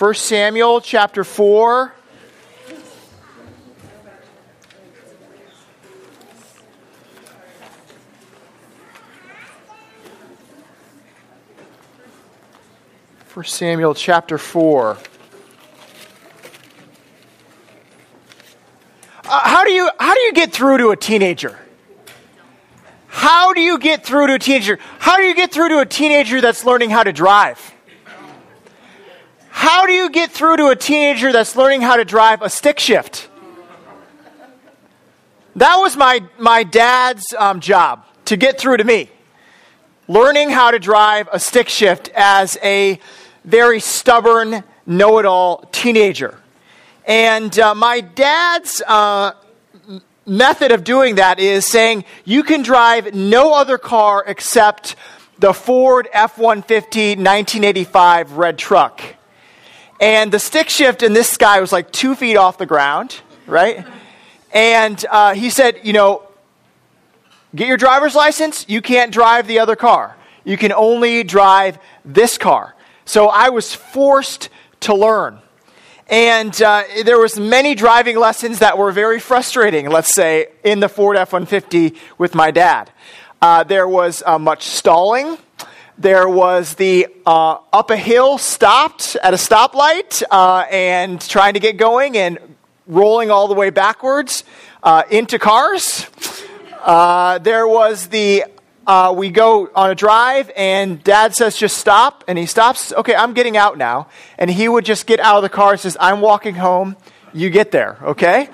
1 0.00 0.14
Samuel 0.14 0.80
chapter 0.80 1.24
4. 1.24 1.92
First 13.26 13.54
Samuel 13.56 13.94
chapter 13.94 14.38
4. 14.38 14.96
Uh, 14.96 14.98
how 19.28 19.64
do 19.64 19.70
you 19.70 19.90
how 20.00 20.14
do 20.14 20.20
you 20.20 20.32
get 20.32 20.50
through 20.50 20.78
to 20.78 20.88
a 20.92 20.96
teenager? 20.96 21.58
How 23.08 23.52
do 23.52 23.60
you 23.60 23.78
get 23.78 24.06
through 24.06 24.28
to 24.28 24.34
a 24.36 24.38
teenager? 24.38 24.78
How 24.98 25.18
do 25.18 25.24
you 25.24 25.34
get 25.34 25.52
through 25.52 25.68
to 25.68 25.80
a 25.80 25.84
teenager 25.84 26.40
that's 26.40 26.64
learning 26.64 26.88
how 26.88 27.02
to 27.02 27.12
drive? 27.12 27.69
How 29.60 29.84
do 29.84 29.92
you 29.92 30.08
get 30.08 30.30
through 30.30 30.56
to 30.56 30.68
a 30.68 30.74
teenager 30.74 31.32
that's 31.32 31.54
learning 31.54 31.82
how 31.82 31.96
to 31.96 32.04
drive 32.06 32.40
a 32.40 32.48
stick 32.48 32.78
shift? 32.78 33.28
That 35.54 35.76
was 35.76 35.98
my, 35.98 36.24
my 36.38 36.62
dad's 36.62 37.34
um, 37.36 37.60
job 37.60 38.06
to 38.24 38.38
get 38.38 38.58
through 38.58 38.78
to 38.78 38.84
me. 38.84 39.10
Learning 40.08 40.48
how 40.48 40.70
to 40.70 40.78
drive 40.78 41.28
a 41.30 41.38
stick 41.38 41.68
shift 41.68 42.08
as 42.14 42.56
a 42.62 42.98
very 43.44 43.80
stubborn, 43.80 44.64
know 44.86 45.18
it 45.18 45.26
all 45.26 45.68
teenager. 45.72 46.38
And 47.04 47.58
uh, 47.58 47.74
my 47.74 48.00
dad's 48.00 48.80
uh, 48.86 49.32
method 50.24 50.72
of 50.72 50.84
doing 50.84 51.16
that 51.16 51.38
is 51.38 51.66
saying 51.66 52.06
you 52.24 52.44
can 52.44 52.62
drive 52.62 53.12
no 53.14 53.52
other 53.52 53.76
car 53.76 54.24
except 54.26 54.96
the 55.38 55.52
Ford 55.52 56.08
F 56.14 56.38
150 56.38 57.16
1985 57.16 58.32
red 58.38 58.56
truck. 58.56 59.19
And 60.00 60.32
the 60.32 60.38
stick 60.38 60.70
shift 60.70 61.02
in 61.02 61.12
this 61.12 61.36
guy 61.36 61.60
was 61.60 61.72
like 61.72 61.92
two 61.92 62.14
feet 62.14 62.36
off 62.36 62.56
the 62.56 62.66
ground, 62.66 63.20
right? 63.46 63.86
And 64.50 65.04
uh, 65.10 65.34
he 65.34 65.50
said, 65.50 65.80
you 65.82 65.92
know, 65.92 66.22
get 67.54 67.68
your 67.68 67.76
driver's 67.76 68.14
license. 68.14 68.64
You 68.66 68.80
can't 68.80 69.12
drive 69.12 69.46
the 69.46 69.58
other 69.58 69.76
car. 69.76 70.16
You 70.42 70.56
can 70.56 70.72
only 70.72 71.22
drive 71.22 71.78
this 72.04 72.38
car. 72.38 72.74
So 73.04 73.28
I 73.28 73.50
was 73.50 73.74
forced 73.74 74.48
to 74.80 74.94
learn. 74.94 75.38
And 76.08 76.60
uh, 76.62 76.84
there 77.04 77.18
was 77.18 77.38
many 77.38 77.74
driving 77.74 78.18
lessons 78.18 78.58
that 78.60 78.78
were 78.78 78.90
very 78.92 79.20
frustrating, 79.20 79.88
let's 79.90 80.12
say, 80.12 80.48
in 80.64 80.80
the 80.80 80.88
Ford 80.88 81.16
F-150 81.16 81.96
with 82.18 82.34
my 82.34 82.50
dad. 82.50 82.90
Uh, 83.40 83.64
there 83.64 83.86
was 83.86 84.22
uh, 84.26 84.38
much 84.38 84.64
stalling. 84.64 85.38
There 86.00 86.30
was 86.30 86.76
the 86.76 87.08
uh, 87.26 87.58
up 87.74 87.90
a 87.90 87.96
hill, 87.98 88.38
stopped 88.38 89.18
at 89.22 89.34
a 89.34 89.36
stoplight, 89.36 90.22
uh, 90.30 90.64
and 90.70 91.20
trying 91.20 91.52
to 91.52 91.60
get 91.60 91.76
going 91.76 92.16
and 92.16 92.38
rolling 92.86 93.30
all 93.30 93.48
the 93.48 93.54
way 93.54 93.68
backwards 93.68 94.44
uh, 94.82 95.02
into 95.10 95.38
cars. 95.38 96.06
Uh, 96.80 97.36
there 97.36 97.68
was 97.68 98.06
the 98.06 98.46
uh, 98.86 99.12
we 99.14 99.28
go 99.28 99.68
on 99.74 99.90
a 99.90 99.94
drive, 99.94 100.50
and 100.56 101.04
dad 101.04 101.36
says, 101.36 101.54
just 101.54 101.76
stop. 101.76 102.24
And 102.26 102.38
he 102.38 102.46
stops. 102.46 102.94
Okay, 102.94 103.14
I'm 103.14 103.34
getting 103.34 103.58
out 103.58 103.76
now. 103.76 104.08
And 104.38 104.50
he 104.50 104.70
would 104.70 104.86
just 104.86 105.06
get 105.06 105.20
out 105.20 105.36
of 105.36 105.42
the 105.42 105.50
car 105.50 105.72
and 105.72 105.80
says, 105.80 105.98
I'm 106.00 106.22
walking 106.22 106.54
home. 106.54 106.96
You 107.34 107.50
get 107.50 107.72
there, 107.72 107.98
okay? 108.02 108.48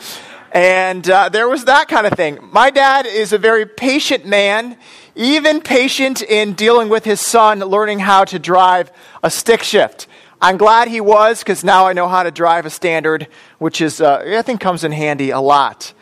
And 0.50 1.08
uh, 1.08 1.28
there 1.28 1.48
was 1.48 1.66
that 1.66 1.86
kind 1.86 2.08
of 2.08 2.14
thing. 2.14 2.40
My 2.50 2.70
dad 2.70 3.06
is 3.06 3.32
a 3.32 3.38
very 3.38 3.66
patient 3.66 4.26
man 4.26 4.76
even 5.16 5.60
patient 5.62 6.22
in 6.22 6.52
dealing 6.52 6.88
with 6.88 7.04
his 7.04 7.20
son, 7.20 7.60
learning 7.60 7.98
how 7.98 8.24
to 8.26 8.38
drive 8.38 8.92
a 9.22 9.30
stick 9.30 9.62
shift. 9.62 10.06
I'm 10.40 10.58
glad 10.58 10.88
he 10.88 11.00
was 11.00 11.40
because 11.40 11.64
now 11.64 11.86
I 11.86 11.94
know 11.94 12.06
how 12.06 12.22
to 12.22 12.30
drive 12.30 12.66
a 12.66 12.70
standard, 12.70 13.26
which 13.58 13.80
is, 13.80 14.00
uh, 14.00 14.22
I 14.26 14.42
think, 14.42 14.60
comes 14.60 14.84
in 14.84 14.92
handy 14.92 15.30
a 15.30 15.40
lot. 15.40 15.94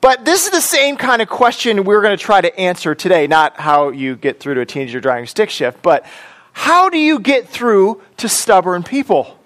But 0.00 0.24
this 0.24 0.44
is 0.44 0.50
the 0.50 0.60
same 0.60 0.96
kind 0.96 1.22
of 1.22 1.28
question 1.28 1.84
we're 1.84 2.02
going 2.02 2.16
to 2.16 2.22
try 2.22 2.40
to 2.40 2.58
answer 2.58 2.94
today. 2.94 3.26
Not 3.26 3.58
how 3.58 3.90
you 3.90 4.16
get 4.16 4.40
through 4.40 4.54
to 4.54 4.60
a 4.62 4.66
teenager 4.66 5.00
driving 5.00 5.26
stick 5.26 5.48
shift, 5.48 5.80
but 5.82 6.04
how 6.52 6.88
do 6.90 6.98
you 6.98 7.20
get 7.20 7.48
through 7.48 8.02
to 8.18 8.28
stubborn 8.28 8.82
people? 8.82 9.38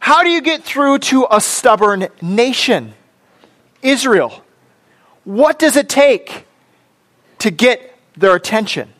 How 0.00 0.22
do 0.22 0.30
you 0.30 0.40
get 0.40 0.62
through 0.62 0.98
to 0.98 1.26
a 1.30 1.40
stubborn 1.40 2.08
nation? 2.22 2.94
Israel. 3.82 4.44
What 5.24 5.58
does 5.58 5.76
it 5.76 5.88
take? 5.88 6.47
To 7.38 7.50
get 7.50 7.94
their 8.16 8.34
attention. 8.34 8.92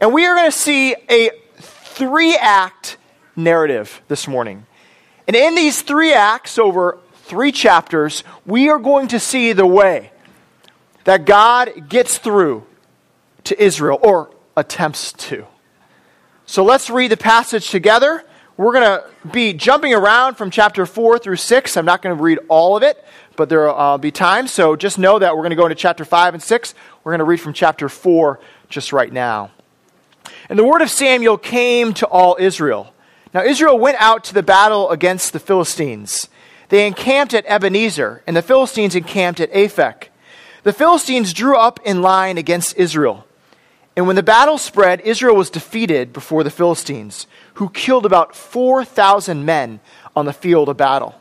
And 0.00 0.12
we 0.12 0.26
are 0.26 0.34
going 0.34 0.50
to 0.50 0.56
see 0.56 0.94
a 1.08 1.30
three 1.56 2.36
act 2.36 2.96
narrative 3.36 4.02
this 4.08 4.26
morning. 4.26 4.66
And 5.26 5.36
in 5.36 5.54
these 5.54 5.82
three 5.82 6.12
acts, 6.12 6.58
over 6.58 6.98
three 7.14 7.52
chapters, 7.52 8.24
we 8.44 8.68
are 8.68 8.78
going 8.78 9.08
to 9.08 9.20
see 9.20 9.52
the 9.52 9.66
way 9.66 10.10
that 11.04 11.24
God 11.24 11.88
gets 11.88 12.18
through 12.18 12.66
to 13.44 13.62
Israel, 13.62 13.98
or 14.02 14.30
attempts 14.56 15.12
to. 15.12 15.46
So 16.46 16.64
let's 16.64 16.88
read 16.90 17.10
the 17.10 17.16
passage 17.16 17.70
together. 17.70 18.24
We're 18.56 18.72
going 18.72 18.84
to 18.84 19.04
be 19.30 19.52
jumping 19.52 19.92
around 19.92 20.36
from 20.36 20.50
chapter 20.50 20.86
4 20.86 21.18
through 21.18 21.36
6. 21.36 21.76
I'm 21.76 21.84
not 21.84 22.02
going 22.02 22.16
to 22.16 22.22
read 22.22 22.38
all 22.48 22.76
of 22.76 22.82
it, 22.82 23.04
but 23.36 23.48
there 23.48 23.66
will 23.66 23.78
uh, 23.78 23.98
be 23.98 24.10
time. 24.10 24.46
So 24.46 24.76
just 24.76 24.98
know 24.98 25.18
that 25.18 25.34
we're 25.34 25.42
going 25.42 25.50
to 25.50 25.56
go 25.56 25.66
into 25.66 25.74
chapter 25.74 26.04
5 26.04 26.34
and 26.34 26.42
6. 26.42 26.74
We're 27.04 27.12
going 27.12 27.18
to 27.18 27.24
read 27.26 27.40
from 27.40 27.52
chapter 27.52 27.90
4 27.90 28.40
just 28.70 28.92
right 28.92 29.12
now. 29.12 29.50
And 30.48 30.58
the 30.58 30.64
word 30.64 30.80
of 30.80 30.90
Samuel 30.90 31.36
came 31.36 31.92
to 31.94 32.06
all 32.06 32.36
Israel. 32.40 32.94
Now, 33.34 33.42
Israel 33.44 33.78
went 33.78 34.00
out 34.00 34.24
to 34.24 34.34
the 34.34 34.42
battle 34.42 34.88
against 34.90 35.34
the 35.34 35.38
Philistines. 35.38 36.28
They 36.70 36.86
encamped 36.86 37.34
at 37.34 37.44
Ebenezer, 37.46 38.22
and 38.26 38.34
the 38.34 38.42
Philistines 38.42 38.94
encamped 38.94 39.38
at 39.38 39.52
Aphek. 39.52 40.08
The 40.62 40.72
Philistines 40.72 41.34
drew 41.34 41.58
up 41.58 41.78
in 41.84 42.00
line 42.00 42.38
against 42.38 42.78
Israel. 42.78 43.26
And 43.96 44.06
when 44.06 44.16
the 44.16 44.22
battle 44.22 44.56
spread, 44.56 45.02
Israel 45.02 45.36
was 45.36 45.50
defeated 45.50 46.12
before 46.12 46.42
the 46.42 46.50
Philistines, 46.50 47.26
who 47.54 47.68
killed 47.68 48.06
about 48.06 48.34
4,000 48.34 49.44
men 49.44 49.80
on 50.16 50.24
the 50.24 50.32
field 50.32 50.70
of 50.70 50.78
battle. 50.78 51.14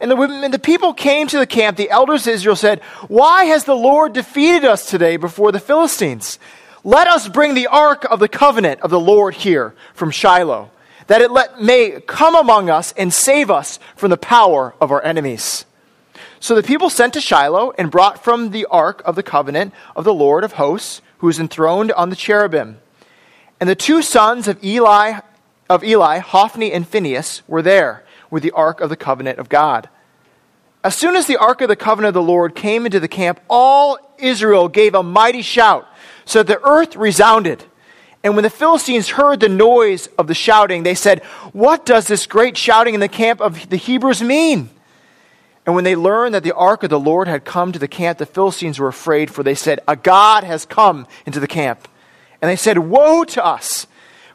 And 0.00 0.10
the, 0.10 0.16
when 0.16 0.50
the 0.50 0.58
people 0.58 0.94
came 0.94 1.26
to 1.28 1.38
the 1.38 1.46
camp, 1.46 1.76
the 1.76 1.90
elders 1.90 2.26
of 2.26 2.34
Israel 2.34 2.56
said, 2.56 2.80
Why 3.08 3.44
has 3.44 3.64
the 3.64 3.74
Lord 3.74 4.12
defeated 4.12 4.64
us 4.64 4.88
today 4.88 5.16
before 5.16 5.52
the 5.52 5.60
Philistines? 5.60 6.38
Let 6.84 7.08
us 7.08 7.28
bring 7.28 7.54
the 7.54 7.66
ark 7.66 8.06
of 8.08 8.20
the 8.20 8.28
covenant 8.28 8.80
of 8.80 8.90
the 8.90 9.00
Lord 9.00 9.34
here 9.34 9.74
from 9.94 10.10
Shiloh, 10.10 10.70
that 11.08 11.20
it 11.20 11.30
let, 11.30 11.60
may 11.60 12.00
come 12.00 12.36
among 12.36 12.70
us 12.70 12.94
and 12.96 13.12
save 13.12 13.50
us 13.50 13.80
from 13.96 14.10
the 14.10 14.16
power 14.16 14.74
of 14.80 14.92
our 14.92 15.02
enemies. 15.02 15.64
So 16.40 16.54
the 16.54 16.62
people 16.62 16.88
sent 16.88 17.14
to 17.14 17.20
Shiloh 17.20 17.72
and 17.76 17.90
brought 17.90 18.22
from 18.22 18.50
the 18.50 18.66
ark 18.66 19.02
of 19.04 19.16
the 19.16 19.24
covenant 19.24 19.74
of 19.96 20.04
the 20.04 20.14
Lord 20.14 20.44
of 20.44 20.52
hosts, 20.52 21.02
who 21.18 21.28
is 21.28 21.40
enthroned 21.40 21.90
on 21.92 22.10
the 22.10 22.16
cherubim. 22.16 22.78
And 23.58 23.68
the 23.68 23.74
two 23.74 24.02
sons 24.02 24.46
of 24.46 24.62
Eli, 24.62 25.20
of 25.68 25.82
Eli, 25.82 26.18
Hophni 26.18 26.72
and 26.72 26.86
Phinehas, 26.86 27.42
were 27.48 27.62
there 27.62 28.04
with 28.30 28.42
the 28.42 28.52
ark 28.52 28.80
of 28.80 28.90
the 28.90 28.96
covenant 28.96 29.38
of 29.38 29.48
God. 29.48 29.88
As 30.84 30.94
soon 30.94 31.16
as 31.16 31.26
the 31.26 31.36
ark 31.36 31.60
of 31.60 31.68
the 31.68 31.76
covenant 31.76 32.16
of 32.16 32.22
the 32.22 32.30
Lord 32.30 32.54
came 32.54 32.86
into 32.86 33.00
the 33.00 33.08
camp, 33.08 33.40
all 33.50 33.98
Israel 34.18 34.68
gave 34.68 34.94
a 34.94 35.02
mighty 35.02 35.42
shout, 35.42 35.86
so 36.24 36.42
that 36.42 36.46
the 36.46 36.66
earth 36.66 36.96
resounded. 36.96 37.64
And 38.22 38.34
when 38.34 38.42
the 38.42 38.50
Philistines 38.50 39.10
heard 39.10 39.40
the 39.40 39.48
noise 39.48 40.08
of 40.18 40.26
the 40.26 40.34
shouting, 40.34 40.82
they 40.82 40.94
said, 40.94 41.22
What 41.52 41.86
does 41.86 42.06
this 42.06 42.26
great 42.26 42.56
shouting 42.56 42.94
in 42.94 43.00
the 43.00 43.08
camp 43.08 43.40
of 43.40 43.68
the 43.70 43.76
Hebrews 43.76 44.22
mean? 44.22 44.70
And 45.66 45.74
when 45.74 45.84
they 45.84 45.96
learned 45.96 46.34
that 46.34 46.44
the 46.44 46.54
ark 46.54 46.82
of 46.82 46.90
the 46.90 46.98
Lord 46.98 47.28
had 47.28 47.44
come 47.44 47.72
to 47.72 47.78
the 47.78 47.88
camp, 47.88 48.18
the 48.18 48.26
Philistines 48.26 48.78
were 48.78 48.88
afraid, 48.88 49.30
for 49.30 49.42
they 49.42 49.54
said, 49.54 49.80
A 49.86 49.96
God 49.96 50.42
has 50.42 50.64
come 50.64 51.06
into 51.26 51.40
the 51.40 51.46
camp. 51.46 51.86
And 52.40 52.50
they 52.50 52.56
said, 52.56 52.78
Woe 52.78 53.24
to 53.24 53.44
us! 53.44 53.86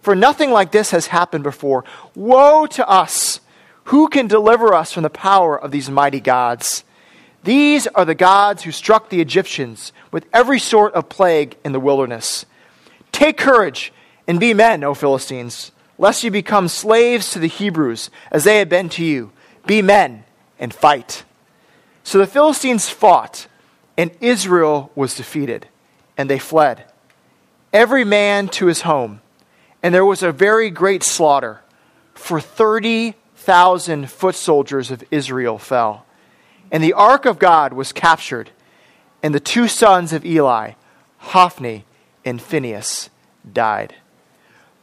For 0.02 0.16
nothing 0.16 0.52
like 0.52 0.72
this 0.72 0.92
has 0.92 1.08
happened 1.08 1.44
before. 1.44 1.86
Woe 2.14 2.68
to 2.68 2.88
us! 2.88 3.40
Who 3.86 4.08
can 4.08 4.28
deliver 4.28 4.74
us 4.74 4.94
from 4.94 5.04
the 5.04 5.10
power 5.10 5.60
of 5.60 5.72
these 5.72 5.90
mighty 5.90 6.20
gods? 6.20 6.84
These 7.44 7.88
are 7.88 8.06
the 8.06 8.16
gods 8.16 8.64
who 8.64 8.72
struck 8.72 9.10
the 9.10 9.20
Egyptians 9.20 9.92
with 10.12 10.26
every 10.34 10.60
sort 10.60 10.94
of 10.94 11.10
plague 11.10 11.58
in 11.66 11.74
the 11.74 11.80
wilderness. 11.80 12.46
Take 13.12 13.38
courage 13.38 13.92
and 14.28 14.40
be 14.40 14.54
men, 14.54 14.84
O 14.84 14.94
Philistines, 14.94 15.72
lest 15.98 16.24
you 16.24 16.32
become 16.32 16.68
slaves 16.70 17.32
to 17.32 17.40
the 17.40 17.48
Hebrews, 17.48 18.10
as 18.32 18.46
they 18.46 18.60
have 18.60 18.70
been 18.70 18.90
to 18.90 19.04
you. 19.04 19.32
Be 19.66 19.82
men 19.82 20.24
and 20.58 20.74
fight. 20.74 21.26
So 22.04 22.18
the 22.18 22.28
Philistines 22.28 22.90
fought, 22.90 23.48
and 23.98 24.12
Israel 24.22 24.92
was 24.96 25.16
defeated, 25.16 25.68
and 26.18 26.30
they 26.30 26.40
fled, 26.40 26.86
every 27.72 28.06
man 28.06 28.48
to 28.50 28.68
his 28.68 28.82
home. 28.82 29.22
And 29.82 29.94
there 29.94 30.06
was 30.06 30.24
a 30.24 30.32
very 30.32 30.70
great 30.70 31.04
slaughter, 31.04 31.62
for 32.14 32.40
30 32.40 33.16
thousand 33.44 34.10
foot 34.10 34.36
soldiers 34.36 34.90
of 34.90 35.04
Israel 35.12 35.58
fell. 35.58 36.06
And 36.72 36.84
the 36.84 36.94
ark 36.94 37.26
of 37.26 37.40
God 37.40 37.74
was 37.74 37.92
captured, 37.92 38.50
and 39.22 39.36
the 39.36 39.40
two 39.40 39.68
sons 39.68 40.14
of 40.14 40.26
Eli, 40.26 40.72
Hophni 41.18 41.86
and 42.26 42.42
Phinehas, 42.42 43.10
died. 43.52 43.96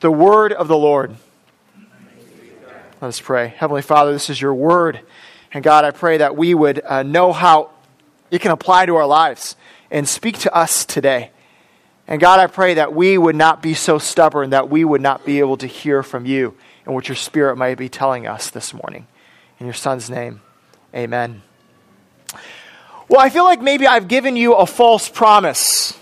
The 0.00 0.10
word 0.10 0.52
of 0.52 0.68
the 0.68 0.76
Lord. 0.76 1.16
Let 3.00 3.08
us 3.08 3.20
pray. 3.20 3.48
Heavenly 3.56 3.82
Father, 3.82 4.12
this 4.12 4.28
is 4.28 4.40
your 4.40 4.54
word. 4.54 5.00
And 5.52 5.64
God, 5.64 5.84
I 5.84 5.90
pray 5.90 6.18
that 6.18 6.36
we 6.36 6.54
would 6.54 6.82
uh, 6.84 7.02
know 7.02 7.32
how 7.32 7.70
it 8.30 8.40
can 8.40 8.50
apply 8.50 8.86
to 8.86 8.96
our 8.96 9.06
lives 9.06 9.56
and 9.90 10.06
speak 10.06 10.38
to 10.40 10.54
us 10.54 10.84
today. 10.84 11.30
And 12.06 12.20
God, 12.20 12.40
I 12.40 12.46
pray 12.46 12.74
that 12.74 12.94
we 12.94 13.16
would 13.16 13.36
not 13.36 13.62
be 13.62 13.72
so 13.72 13.98
stubborn 13.98 14.50
that 14.50 14.68
we 14.68 14.84
would 14.84 15.00
not 15.00 15.24
be 15.24 15.38
able 15.38 15.56
to 15.56 15.66
hear 15.66 16.02
from 16.02 16.26
you 16.26 16.56
and 16.90 16.96
what 16.96 17.08
your 17.08 17.14
Spirit 17.14 17.54
might 17.54 17.78
be 17.78 17.88
telling 17.88 18.26
us 18.26 18.50
this 18.50 18.74
morning. 18.74 19.06
In 19.60 19.66
your 19.66 19.74
Son's 19.74 20.10
name, 20.10 20.40
amen. 20.92 21.42
Well, 23.06 23.20
I 23.20 23.30
feel 23.30 23.44
like 23.44 23.62
maybe 23.62 23.86
I've 23.86 24.08
given 24.08 24.34
you 24.34 24.54
a 24.54 24.66
false 24.66 25.08
promise. 25.08 25.96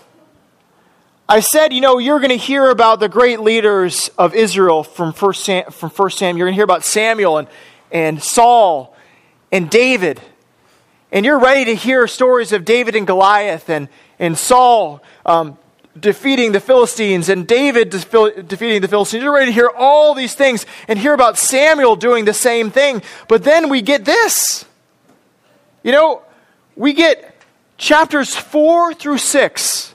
I 1.28 1.40
said, 1.40 1.74
you 1.74 1.82
know, 1.82 1.98
you're 1.98 2.20
going 2.20 2.30
to 2.30 2.38
hear 2.38 2.70
about 2.70 3.00
the 3.00 3.08
great 3.10 3.40
leaders 3.40 4.08
of 4.16 4.34
Israel 4.34 4.82
from 4.82 5.12
First 5.12 5.44
Sam, 5.44 5.70
from 5.70 5.90
First 5.90 6.16
Samuel. 6.16 6.38
You're 6.38 6.46
going 6.46 6.54
to 6.54 6.56
hear 6.56 6.64
about 6.64 6.84
Samuel 6.86 7.36
and, 7.36 7.48
and 7.92 8.22
Saul 8.22 8.96
and 9.52 9.68
David. 9.68 10.22
And 11.12 11.26
you're 11.26 11.38
ready 11.38 11.66
to 11.66 11.74
hear 11.74 12.06
stories 12.06 12.54
of 12.54 12.64
David 12.64 12.96
and 12.96 13.06
Goliath 13.06 13.68
and, 13.68 13.90
and 14.18 14.38
Saul 14.38 15.02
um, 15.26 15.58
defeating 16.00 16.52
the 16.52 16.60
Philistines 16.60 17.28
and 17.28 17.46
David 17.46 17.90
defeating 17.90 18.80
the 18.80 18.88
Philistines. 18.88 19.22
You're 19.22 19.34
ready 19.34 19.46
to 19.46 19.52
hear 19.52 19.70
all 19.76 20.14
these 20.14 20.34
things 20.34 20.66
and 20.86 20.98
hear 20.98 21.14
about 21.14 21.38
Samuel 21.38 21.96
doing 21.96 22.24
the 22.24 22.34
same 22.34 22.70
thing. 22.70 23.02
But 23.28 23.44
then 23.44 23.68
we 23.68 23.82
get 23.82 24.04
this. 24.04 24.64
You 25.82 25.92
know, 25.92 26.22
we 26.76 26.92
get 26.92 27.36
chapters 27.76 28.34
4 28.34 28.94
through 28.94 29.18
6. 29.18 29.94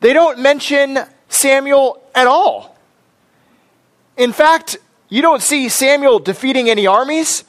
They 0.00 0.12
don't 0.12 0.38
mention 0.38 0.98
Samuel 1.28 2.02
at 2.14 2.26
all. 2.26 2.76
In 4.16 4.32
fact, 4.32 4.76
you 5.08 5.22
don't 5.22 5.42
see 5.42 5.68
Samuel 5.68 6.18
defeating 6.18 6.68
any 6.70 6.86
armies 6.86 7.44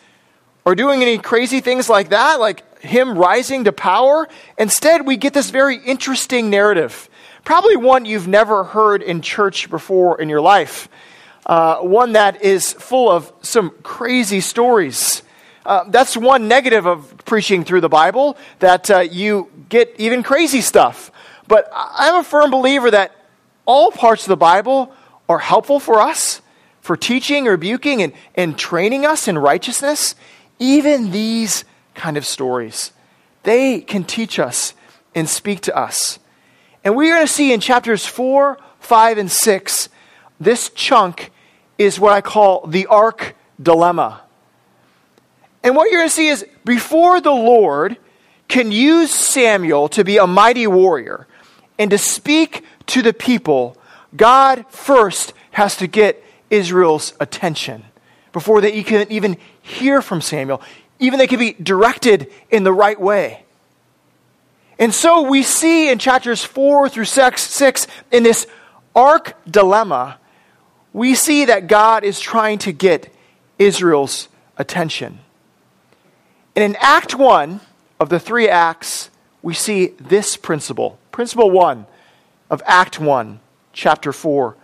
or 0.66 0.76
doing 0.76 1.02
any 1.02 1.18
crazy 1.18 1.60
things 1.62 1.90
like 1.90 2.10
that, 2.10 2.40
like 2.40 2.82
him 2.82 3.18
rising 3.18 3.64
to 3.66 3.72
power. 3.72 4.28
Instead, 4.58 5.06
we 5.06 5.18
get 5.18 5.34
this 5.34 5.50
very 5.50 5.78
interesting 5.78 6.50
narrative. 6.50 7.10
Probably 7.46 7.78
one 7.78 8.06
you've 8.06 8.28
never 8.28 8.64
heard 8.64 9.04
in 9.04 9.22
church 9.22 9.70
before 9.70 10.20
in 10.20 10.30
your 10.30 10.42
life. 10.42 10.90
Uh, 11.46 11.78
one 11.78 12.14
that 12.14 12.42
is 12.42 12.74
full 12.74 13.10
of 13.10 13.32
some 13.42 13.70
crazy 13.84 14.42
stories. 14.42 15.22
Uh, 15.64 15.84
that's 15.90 16.18
one 16.18 16.48
negative 16.48 16.88
of 16.88 17.14
preaching 17.24 17.64
through 17.64 17.82
the 17.82 17.90
Bible, 17.90 18.36
that 18.60 18.90
uh, 18.90 19.00
you 19.02 19.52
get 19.70 19.94
even 20.00 20.24
crazy 20.24 20.60
stuff. 20.60 21.12
But 21.48 21.70
I'm 21.72 22.16
a 22.16 22.24
firm 22.24 22.50
believer 22.50 22.90
that 22.90 23.16
all 23.68 23.92
parts 23.92 24.24
of 24.24 24.30
the 24.30 24.38
Bible 24.38 24.92
are 25.30 25.38
helpful 25.38 25.80
for 25.80 26.02
us, 26.02 26.42
for 26.82 26.98
teaching, 26.98 27.46
rebuking, 27.46 28.02
and, 28.02 28.14
and 28.34 28.58
training 28.58 29.06
us 29.06 29.28
in 29.28 29.38
righteousness. 29.38 30.16
Even 30.58 31.12
these 31.12 31.64
kind 31.94 32.18
of 32.18 32.26
stories, 32.26 32.92
they 33.44 33.82
can 33.82 34.04
teach 34.04 34.40
us 34.40 34.74
and 35.14 35.30
speak 35.30 35.62
to 35.62 35.78
us. 35.78 36.18
And 36.86 36.96
we're 36.96 37.16
going 37.16 37.26
to 37.26 37.34
see 37.34 37.52
in 37.52 37.60
chapters 37.60 38.06
4, 38.06 38.60
5, 38.80 39.18
and 39.18 39.32
6, 39.32 39.90
this 40.40 40.70
chunk 40.70 41.32
is 41.80 42.00
what 42.00 42.14
I 42.14 42.22
call 42.22 42.68
the 42.68 42.86
ark 42.86 43.36
dilemma. 43.62 44.22
And 45.64 45.76
what 45.76 45.90
you're 45.90 46.02
going 46.02 46.10
to 46.10 46.16
see 46.16 46.28
is 46.28 46.46
before 46.64 47.20
the 47.20 47.32
Lord 47.32 47.98
can 48.48 48.72
use 48.72 49.10
Samuel 49.10 49.90
to 49.90 50.04
be 50.04 50.18
a 50.18 50.28
mighty 50.28 50.68
warrior 50.68 51.28
and 51.80 51.90
to 51.90 51.98
speak 51.98 52.64
to 52.88 53.02
the 53.02 53.14
people, 53.14 53.76
God 54.16 54.66
first 54.70 55.34
has 55.52 55.76
to 55.78 55.88
get 55.88 56.24
Israel's 56.52 57.14
attention 57.20 57.84
before 58.32 58.62
they 58.62 58.84
can 58.84 59.12
even 59.12 59.38
hear 59.60 60.04
from 60.04 60.22
Samuel, 60.22 60.62
even 61.00 61.18
they 61.18 61.26
can 61.26 61.40
be 61.40 61.54
directed 61.54 62.32
in 62.52 62.64
the 62.64 62.74
right 62.74 63.00
way. 63.00 63.45
And 64.77 64.94
so 64.94 65.22
we 65.22 65.44
see 65.44 65.89
in 65.89 66.00
chapters 66.00 66.44
4 66.44 66.89
through 66.89 67.06
6, 67.06 67.42
6 67.42 67.88
in 68.12 68.24
this 68.24 68.45
ark 68.95 69.38
dilemma, 69.50 70.19
we 70.94 71.16
see 71.16 71.45
that 71.45 71.68
God 71.68 72.04
is 72.04 72.19
trying 72.19 72.60
to 72.60 72.72
get 72.72 73.13
Israel's 73.57 74.27
attention. 74.57 75.19
And 76.56 76.63
in 76.63 76.77
Act 76.80 77.16
1 77.16 77.60
of 78.00 78.10
the 78.10 78.19
three 78.19 78.48
acts, 78.48 79.10
we 79.42 79.54
see 79.54 79.88
this 80.00 80.38
principle. 80.38 80.98
Principle 81.12 81.51
1 81.51 81.86
of 82.50 82.62
Act 82.66 83.00
1, 83.00 83.39
chapter 83.74 84.12
4. 84.12 84.56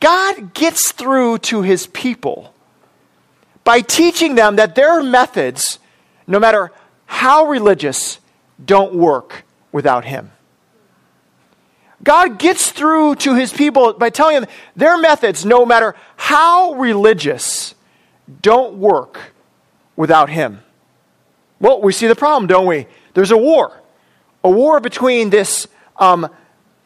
God 0.00 0.54
gets 0.54 0.92
through 0.92 1.38
to 1.38 1.62
his 1.62 1.86
people 1.86 2.52
by 3.64 3.80
teaching 3.80 4.34
them 4.34 4.56
that 4.56 4.74
their 4.74 5.02
methods, 5.02 5.78
no 6.26 6.40
matter 6.40 6.72
how 7.06 7.46
religious, 7.46 8.18
don't 8.64 8.94
work 8.94 9.44
without 9.70 10.04
Him. 10.04 10.30
God 12.04 12.38
gets 12.38 12.70
through 12.70 13.16
to 13.16 13.34
His 13.34 13.52
people 13.52 13.92
by 13.92 14.10
telling 14.10 14.40
them 14.40 14.50
their 14.74 14.98
methods, 14.98 15.44
no 15.44 15.64
matter 15.64 15.94
how 16.16 16.74
religious, 16.74 17.74
don't 18.40 18.76
work 18.76 19.32
without 19.96 20.30
Him. 20.30 20.62
Well, 21.60 21.80
we 21.80 21.92
see 21.92 22.08
the 22.08 22.16
problem, 22.16 22.48
don't 22.48 22.66
we? 22.66 22.86
There's 23.14 23.30
a 23.30 23.36
war. 23.36 23.80
A 24.42 24.50
war 24.50 24.80
between 24.80 25.30
this 25.30 25.68
um, 25.96 26.28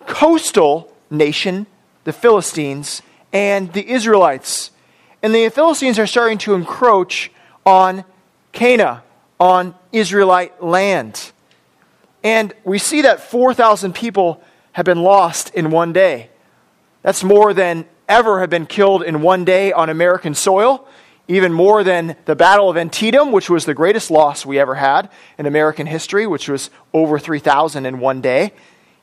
coastal 0.07 0.93
nation, 1.11 1.67
the 2.05 2.13
Philistines, 2.13 3.01
and 3.33 3.73
the 3.73 3.89
Israelites. 3.89 4.71
And 5.23 5.35
the 5.35 5.49
Philistines 5.49 5.99
are 5.99 6.07
starting 6.07 6.39
to 6.39 6.55
encroach 6.55 7.31
on 7.65 8.05
Cana, 8.53 9.03
on 9.41 9.75
Israelite 9.93 10.63
land. 10.63 11.33
And 12.27 12.53
we 12.65 12.79
see 12.79 13.03
that 13.03 13.21
4,000 13.21 13.95
people 13.95 14.43
have 14.73 14.85
been 14.85 15.05
lost 15.05 15.55
in 15.55 15.71
one 15.71 15.93
day. 15.93 16.29
That's 17.03 17.23
more 17.23 17.55
than 17.55 17.87
ever 18.09 18.41
have 18.41 18.51
been 18.51 18.67
killed 18.67 19.05
in 19.05 19.23
one 19.23 19.45
day 19.45 19.73
on 19.73 19.91
American 19.91 20.35
soil, 20.35 20.89
even 21.29 21.53
more 21.53 21.85
than 21.85 22.17
the 22.25 22.35
Battle 22.35 22.69
of 22.69 22.77
Antietam, 22.77 23.31
which 23.31 23.49
was 23.49 23.65
the 23.65 23.75
greatest 23.75 24.11
loss 24.11 24.45
we 24.45 24.59
ever 24.59 24.75
had 24.75 25.09
in 25.39 25.47
American 25.47 25.87
history, 25.87 26.27
which 26.27 26.49
was 26.49 26.69
over 26.93 27.17
3,000 27.17 27.87
in 27.87 28.01
one 28.01 28.21
day. 28.21 28.53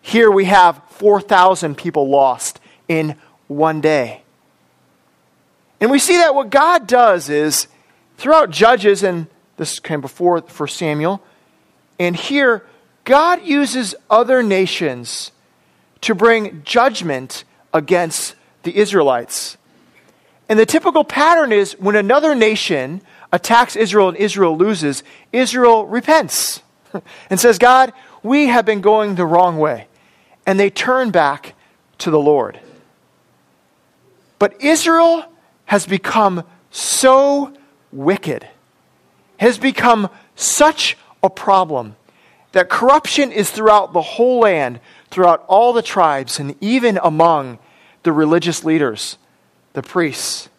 Here 0.02 0.30
we 0.30 0.44
have 0.44 0.82
4,000 0.90 1.78
people 1.78 2.10
lost 2.10 2.60
in 2.90 3.16
one 3.48 3.80
day. 3.80 4.24
And 5.80 5.90
we 5.90 6.00
see 6.00 6.18
that 6.18 6.36
what 6.36 6.50
God 6.50 6.88
does 6.88 7.30
is, 7.30 7.68
throughout 8.18 8.50
Judges, 8.50 9.02
and 9.02 9.28
this 9.56 9.80
came 9.80 10.02
before 10.02 10.42
for 10.42 10.68
Samuel, 10.68 11.24
and 11.98 12.18
here, 12.18 12.66
God 13.06 13.46
uses 13.46 13.96
other 14.10 14.42
nations 14.42 15.32
to 16.02 16.16
bring 16.16 16.64
judgment 16.64 17.44
against 17.74 18.36
the 18.64 18.78
Israelites. 18.78 19.58
And 20.48 20.60
the 20.60 20.66
typical 20.66 21.04
pattern 21.04 21.52
is 21.52 21.74
when 21.80 21.96
another 21.96 22.36
nation 22.36 23.02
attacks 23.32 23.76
Israel 23.76 24.10
and 24.10 24.18
Israel 24.18 24.58
loses, 24.58 25.04
Israel 25.32 25.86
repents 25.88 26.62
and 27.30 27.40
says, 27.40 27.58
God, 27.58 27.92
we 28.22 28.48
have 28.48 28.66
been 28.66 28.82
going 28.82 29.16
the 29.16 29.26
wrong 29.26 29.58
way. 29.58 29.88
And 30.46 30.60
they 30.60 30.70
turn 30.70 31.12
back 31.12 31.56
to 32.00 32.12
the 32.12 32.20
Lord. 32.20 32.60
But 34.40 34.62
Israel 34.62 35.26
has 35.66 35.86
become 35.86 36.44
so 36.70 37.54
wicked, 37.92 38.48
has 39.38 39.58
become 39.58 40.10
such 40.36 40.98
a 41.22 41.30
problem, 41.30 41.96
that 42.54 42.70
corruption 42.70 43.32
is 43.32 43.52
throughout 43.52 43.94
the 43.94 44.02
whole 44.02 44.40
land, 44.40 44.80
throughout 45.12 45.44
all 45.48 45.74
the 45.74 45.82
tribes, 45.82 46.40
and 46.40 46.56
even 46.62 47.00
among 47.04 47.60
the 48.04 48.12
religious 48.12 48.64
leaders, 48.64 49.18
the 49.74 49.84
priests. 49.84 50.50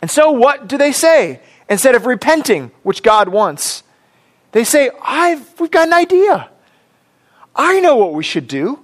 And 0.00 0.10
so, 0.10 0.30
what 0.30 0.68
do 0.68 0.78
they 0.78 0.92
say? 0.92 1.40
Instead 1.68 1.94
of 1.94 2.06
repenting, 2.06 2.70
which 2.82 3.02
God 3.02 3.28
wants, 3.28 3.82
they 4.52 4.64
say, 4.64 4.90
I've, 5.02 5.58
We've 5.58 5.70
got 5.70 5.88
an 5.88 5.94
idea. 5.94 6.50
I 7.54 7.80
know 7.80 7.96
what 7.96 8.14
we 8.14 8.22
should 8.22 8.48
do. 8.48 8.80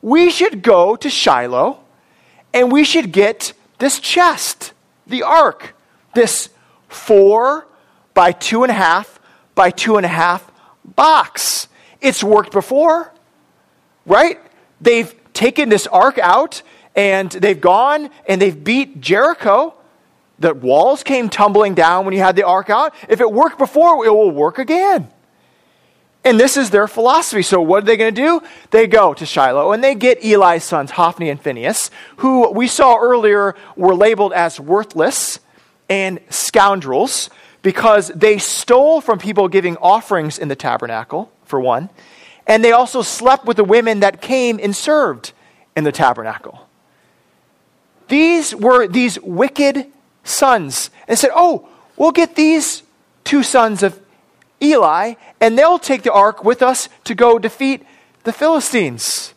We 0.00 0.30
should 0.30 0.62
go 0.62 0.96
to 0.96 1.08
Shiloh 1.08 1.78
and 2.52 2.70
we 2.70 2.84
should 2.84 3.12
get 3.12 3.52
this 3.78 3.98
chest, 3.98 4.72
the 5.06 5.22
ark, 5.22 5.74
this 6.14 6.50
four 6.88 7.66
by 8.14 8.32
two 8.32 8.62
and 8.62 8.70
a 8.70 8.74
half 8.74 9.18
by 9.54 9.70
two 9.70 9.96
and 9.96 10.04
a 10.04 10.10
half 10.10 10.51
box. 10.84 11.68
It's 12.00 12.22
worked 12.22 12.52
before, 12.52 13.12
right? 14.06 14.40
They've 14.80 15.14
taken 15.32 15.68
this 15.68 15.86
ark 15.86 16.18
out 16.18 16.62
and 16.94 17.30
they've 17.30 17.60
gone 17.60 18.10
and 18.26 18.40
they've 18.40 18.62
beat 18.64 19.00
Jericho. 19.00 19.74
The 20.38 20.54
walls 20.54 21.02
came 21.02 21.28
tumbling 21.28 21.74
down 21.74 22.04
when 22.04 22.14
you 22.14 22.20
had 22.20 22.36
the 22.36 22.42
ark 22.42 22.68
out. 22.68 22.94
If 23.08 23.20
it 23.20 23.30
worked 23.32 23.58
before, 23.58 24.04
it 24.04 24.10
will 24.10 24.30
work 24.30 24.58
again. 24.58 25.08
And 26.24 26.38
this 26.38 26.56
is 26.56 26.70
their 26.70 26.86
philosophy. 26.86 27.42
So, 27.42 27.60
what 27.60 27.82
are 27.82 27.86
they 27.86 27.96
going 27.96 28.14
to 28.14 28.20
do? 28.20 28.42
They 28.70 28.86
go 28.86 29.12
to 29.14 29.26
Shiloh 29.26 29.72
and 29.72 29.82
they 29.82 29.94
get 29.94 30.24
Eli's 30.24 30.62
sons, 30.62 30.92
Hophni 30.92 31.28
and 31.28 31.40
Phinehas, 31.40 31.90
who 32.18 32.50
we 32.50 32.68
saw 32.68 32.96
earlier 32.96 33.56
were 33.76 33.94
labeled 33.94 34.32
as 34.32 34.60
worthless 34.60 35.40
and 35.88 36.20
scoundrels 36.30 37.28
because 37.62 38.08
they 38.08 38.38
stole 38.38 39.00
from 39.00 39.18
people 39.18 39.48
giving 39.48 39.76
offerings 39.78 40.38
in 40.38 40.48
the 40.48 40.56
tabernacle, 40.56 41.32
for 41.44 41.60
one, 41.60 41.88
and 42.46 42.64
they 42.64 42.72
also 42.72 43.02
slept 43.02 43.44
with 43.44 43.56
the 43.56 43.64
women 43.64 44.00
that 44.00 44.20
came 44.20 44.58
and 44.62 44.74
served 44.74 45.32
in 45.76 45.84
the 45.84 45.92
tabernacle. 45.92 46.68
These 48.08 48.54
were 48.54 48.86
these 48.86 49.18
wicked 49.20 49.86
sons 50.24 50.90
and 51.08 51.18
said, 51.18 51.30
Oh, 51.34 51.68
we'll 51.96 52.12
get 52.12 52.34
these 52.34 52.82
two 53.24 53.42
sons 53.42 53.82
of 53.82 53.98
Eli, 54.60 55.14
and 55.40 55.58
they'll 55.58 55.78
take 55.78 56.02
the 56.02 56.12
ark 56.12 56.44
with 56.44 56.62
us 56.62 56.88
to 57.04 57.14
go 57.14 57.38
defeat 57.38 57.84
the 58.24 58.32
Philistines. 58.32 59.34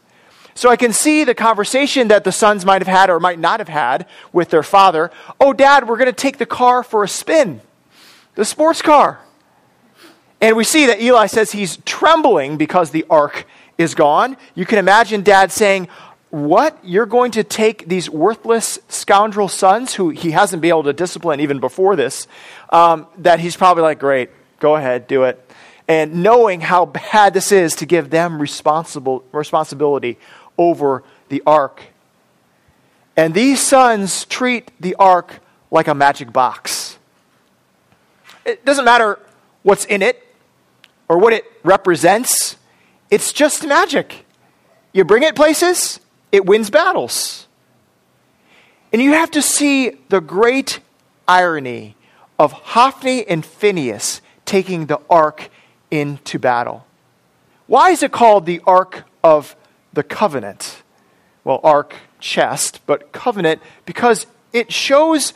So 0.54 0.70
I 0.70 0.78
can 0.78 0.94
see 0.94 1.24
the 1.24 1.36
conversation 1.36 2.08
that 2.08 2.24
the 2.24 2.32
sons 2.32 2.66
might 2.66 2.82
have 2.82 2.88
had 2.88 3.10
or 3.10 3.20
might 3.20 3.40
not 3.40 3.60
have 3.60 3.68
had 3.68 4.06
with 4.32 4.50
their 4.50 4.64
father. 4.64 5.12
Oh, 5.40 5.52
dad, 5.52 5.88
we're 5.88 5.98
going 5.98 6.06
to 6.06 6.14
take 6.14 6.38
the 6.38 6.46
car 6.46 6.82
for 6.82 7.04
a 7.04 7.08
spin, 7.08 7.60
the 8.36 8.46
sports 8.46 8.82
car. 8.82 9.20
And 10.42 10.56
we 10.56 10.64
see 10.64 10.86
that 10.86 11.02
Eli 11.02 11.28
says 11.28 11.52
he's 11.52 11.78
trembling 11.86 12.58
because 12.58 12.92
the 12.92 13.06
ark 13.10 13.46
is 13.78 13.96
gone. 13.96 14.38
You 14.54 14.66
can 14.66 14.78
imagine 14.78 15.24
dad 15.24 15.52
saying, 15.52 15.88
What? 16.30 16.78
You're 16.84 17.06
going 17.06 17.32
to 17.32 17.44
take 17.44 17.88
these 17.88 18.10
worthless 18.10 18.80
scoundrel 18.90 19.48
sons 19.48 19.96
who 19.96 20.10
he 20.10 20.32
hasn't 20.32 20.62
been 20.62 20.70
able 20.70 20.84
to 20.84 20.94
discipline 20.94 21.40
even 21.40 21.60
before 21.60 21.96
this, 21.96 22.28
um, 22.70 23.08
that 23.18 23.40
he's 23.40 23.56
probably 23.56 23.84
like, 23.84 24.00
Great, 24.00 24.30
go 24.60 24.76
ahead, 24.76 25.08
do 25.08 25.24
it. 25.24 25.42
And 25.88 26.22
knowing 26.24 26.62
how 26.62 26.86
bad 26.86 27.34
this 27.34 27.52
is 27.52 27.76
to 27.78 27.86
give 27.86 28.10
them 28.10 28.40
responsible, 28.42 29.24
responsibility 29.32 30.20
over 30.58 31.04
the 31.30 31.42
ark. 31.46 31.82
And 33.18 33.34
these 33.34 33.62
sons 33.62 34.26
treat 34.26 34.72
the 34.80 34.96
ark 34.96 35.40
like 35.72 35.88
a 35.88 35.96
magic 35.96 36.34
box. 36.34 36.85
It 38.46 38.64
doesn't 38.64 38.86
matter 38.86 39.20
what's 39.64 39.86
in 39.86 40.02
it 40.02 40.22
or 41.10 41.18
what 41.18 41.34
it 41.34 41.46
represents, 41.64 42.58
it's 43.10 43.34
just 43.34 43.66
magic. 43.66 44.26
You 44.94 45.04
bring 45.04 45.24
it 45.24 45.36
places, 45.36 46.00
it 46.32 46.46
wins 46.46 46.70
battles. 46.70 47.48
And 48.94 49.02
you 49.02 49.14
have 49.14 49.32
to 49.32 49.42
see 49.42 49.98
the 50.10 50.22
great 50.22 50.80
irony 51.28 51.96
of 52.40 52.52
Hophni 52.52 53.28
and 53.28 53.46
Phinehas 53.46 54.22
taking 54.46 54.86
the 54.86 55.02
ark 55.10 55.50
into 55.92 56.40
battle. 56.40 56.86
Why 57.68 57.90
is 57.90 58.04
it 58.04 58.12
called 58.12 58.46
the 58.46 58.62
Ark 58.66 59.04
of 59.24 59.56
the 59.94 60.04
Covenant? 60.04 60.84
Well, 61.44 61.60
Ark, 61.64 61.96
chest, 62.20 62.82
but 62.86 63.12
covenant 63.12 63.62
because 63.86 64.28
it 64.54 64.72
shows 64.72 65.34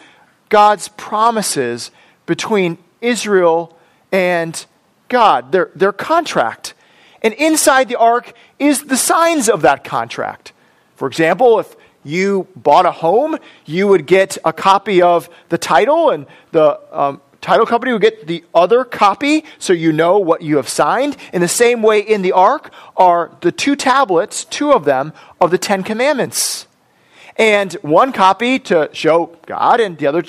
God's 0.50 0.88
promises 0.90 1.92
between 2.26 2.78
Israel 3.02 3.78
and 4.12 4.66
God, 5.08 5.52
their, 5.52 5.72
their 5.76 5.92
contract. 5.92 6.74
And 7.22 7.34
inside 7.34 7.90
the 7.90 7.98
ark 7.98 8.34
is 8.58 8.84
the 8.84 8.98
signs 8.98 9.50
of 9.50 9.62
that 9.64 9.84
contract. 9.84 10.54
For 10.96 11.08
example, 11.08 11.60
if 11.60 11.76
you 12.04 12.48
bought 12.56 12.86
a 12.86 12.92
home, 12.92 13.38
you 13.66 13.88
would 13.88 14.06
get 14.06 14.38
a 14.46 14.54
copy 14.54 15.02
of 15.02 15.30
the 15.50 15.58
title, 15.58 16.12
and 16.12 16.26
the 16.52 16.80
um, 16.92 17.22
title 17.42 17.66
company 17.66 17.92
would 17.92 18.02
get 18.02 18.28
the 18.28 18.44
other 18.54 18.84
copy 18.84 19.44
so 19.58 19.74
you 19.74 19.92
know 19.92 20.18
what 20.18 20.42
you 20.42 20.58
have 20.58 20.70
signed. 20.70 21.18
In 21.34 21.42
the 21.42 21.48
same 21.48 21.82
way, 21.82 22.00
in 22.00 22.22
the 22.22 22.32
ark 22.32 22.72
are 22.96 23.32
the 23.42 23.52
two 23.52 23.76
tablets, 23.76 24.46
two 24.46 24.72
of 24.72 24.86
them, 24.86 25.14
of 25.42 25.52
the 25.52 25.58
Ten 25.58 25.84
Commandments. 25.84 26.68
And 27.36 27.74
one 27.82 28.12
copy 28.12 28.60
to 28.60 28.90
show 28.94 29.38
God, 29.46 29.80
and 29.80 29.98
the 29.98 30.08
other 30.08 30.24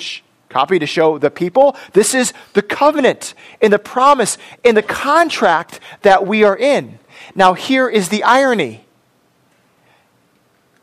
copy 0.51 0.79
to 0.79 0.85
show 0.85 1.17
the 1.17 1.31
people. 1.31 1.75
This 1.93 2.13
is 2.13 2.33
the 2.53 2.61
covenant 2.61 3.33
and 3.61 3.71
the 3.71 3.79
promise 3.79 4.37
and 4.63 4.75
the 4.75 4.83
contract 4.83 5.79
that 6.01 6.27
we 6.27 6.43
are 6.43 6.57
in. 6.57 6.99
Now, 7.35 7.53
here 7.53 7.89
is 7.89 8.09
the 8.09 8.23
irony 8.23 8.85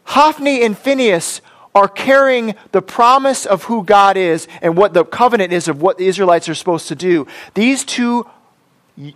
Hophni 0.09 0.63
and 0.63 0.77
Phinehas 0.77 1.43
are 1.75 1.87
carrying 1.87 2.55
the 2.73 2.81
promise 2.81 3.45
of 3.45 3.65
who 3.65 3.85
God 3.85 4.17
is 4.17 4.49
and 4.63 4.75
what 4.75 4.95
the 4.95 5.05
covenant 5.05 5.53
is 5.53 5.69
of 5.69 5.83
what 5.83 5.99
the 5.99 6.07
Israelites 6.07 6.49
are 6.49 6.55
supposed 6.55 6.89
to 6.89 6.95
do. 6.95 7.27
These 7.53 7.85
two 7.85 8.27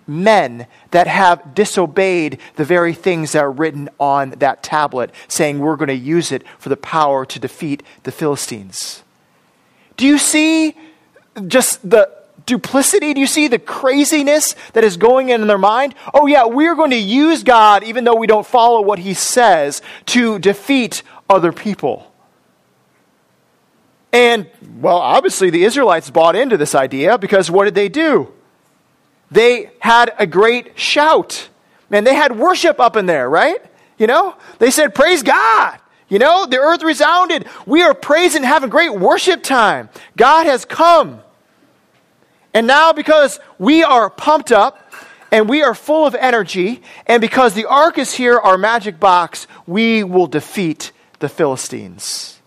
men 0.06 0.66
that 0.90 1.06
have 1.06 1.54
disobeyed 1.54 2.38
the 2.56 2.64
very 2.64 2.92
things 2.92 3.32
that 3.32 3.42
are 3.42 3.50
written 3.50 3.88
on 3.98 4.30
that 4.32 4.62
tablet, 4.62 5.10
saying 5.28 5.58
we're 5.58 5.76
going 5.76 5.88
to 5.88 5.94
use 5.94 6.30
it 6.30 6.44
for 6.58 6.68
the 6.68 6.76
power 6.76 7.24
to 7.24 7.38
defeat 7.38 7.82
the 8.02 8.12
Philistines. 8.12 9.02
Do 10.02 10.08
you 10.08 10.18
see 10.18 10.74
just 11.46 11.88
the 11.88 12.10
duplicity? 12.44 13.14
Do 13.14 13.20
you 13.20 13.26
see 13.28 13.46
the 13.46 13.60
craziness 13.60 14.56
that 14.72 14.82
is 14.82 14.96
going 14.96 15.28
in 15.28 15.46
their 15.46 15.58
mind? 15.58 15.94
Oh, 16.12 16.26
yeah, 16.26 16.44
we're 16.44 16.74
going 16.74 16.90
to 16.90 16.96
use 16.96 17.44
God, 17.44 17.84
even 17.84 18.02
though 18.02 18.16
we 18.16 18.26
don't 18.26 18.44
follow 18.44 18.80
what 18.80 18.98
He 18.98 19.14
says, 19.14 19.80
to 20.06 20.40
defeat 20.40 21.04
other 21.30 21.52
people. 21.52 22.12
And, 24.12 24.50
well, 24.80 24.98
obviously 24.98 25.50
the 25.50 25.62
Israelites 25.62 26.10
bought 26.10 26.34
into 26.34 26.56
this 26.56 26.74
idea 26.74 27.16
because 27.16 27.48
what 27.48 27.66
did 27.66 27.76
they 27.76 27.88
do? 27.88 28.32
They 29.30 29.70
had 29.78 30.14
a 30.18 30.26
great 30.26 30.76
shout. 30.76 31.48
Man, 31.90 32.02
they 32.02 32.16
had 32.16 32.36
worship 32.36 32.80
up 32.80 32.96
in 32.96 33.06
there, 33.06 33.30
right? 33.30 33.64
You 33.98 34.08
know? 34.08 34.34
They 34.58 34.72
said, 34.72 34.96
Praise 34.96 35.22
God. 35.22 35.78
You 36.12 36.18
know, 36.18 36.44
the 36.44 36.58
earth 36.58 36.82
resounded. 36.82 37.46
We 37.64 37.80
are 37.80 37.94
praising, 37.94 38.42
having 38.42 38.68
great 38.68 38.92
worship 38.94 39.42
time. 39.42 39.88
God 40.14 40.44
has 40.44 40.66
come. 40.66 41.22
And 42.52 42.66
now, 42.66 42.92
because 42.92 43.40
we 43.58 43.82
are 43.82 44.10
pumped 44.10 44.52
up 44.52 44.92
and 45.30 45.48
we 45.48 45.62
are 45.62 45.74
full 45.74 46.06
of 46.06 46.14
energy, 46.14 46.82
and 47.06 47.22
because 47.22 47.54
the 47.54 47.64
ark 47.64 47.96
is 47.96 48.12
here, 48.12 48.38
our 48.38 48.58
magic 48.58 49.00
box, 49.00 49.46
we 49.66 50.04
will 50.04 50.26
defeat 50.26 50.92
the 51.20 51.30
Philistines. 51.30 52.42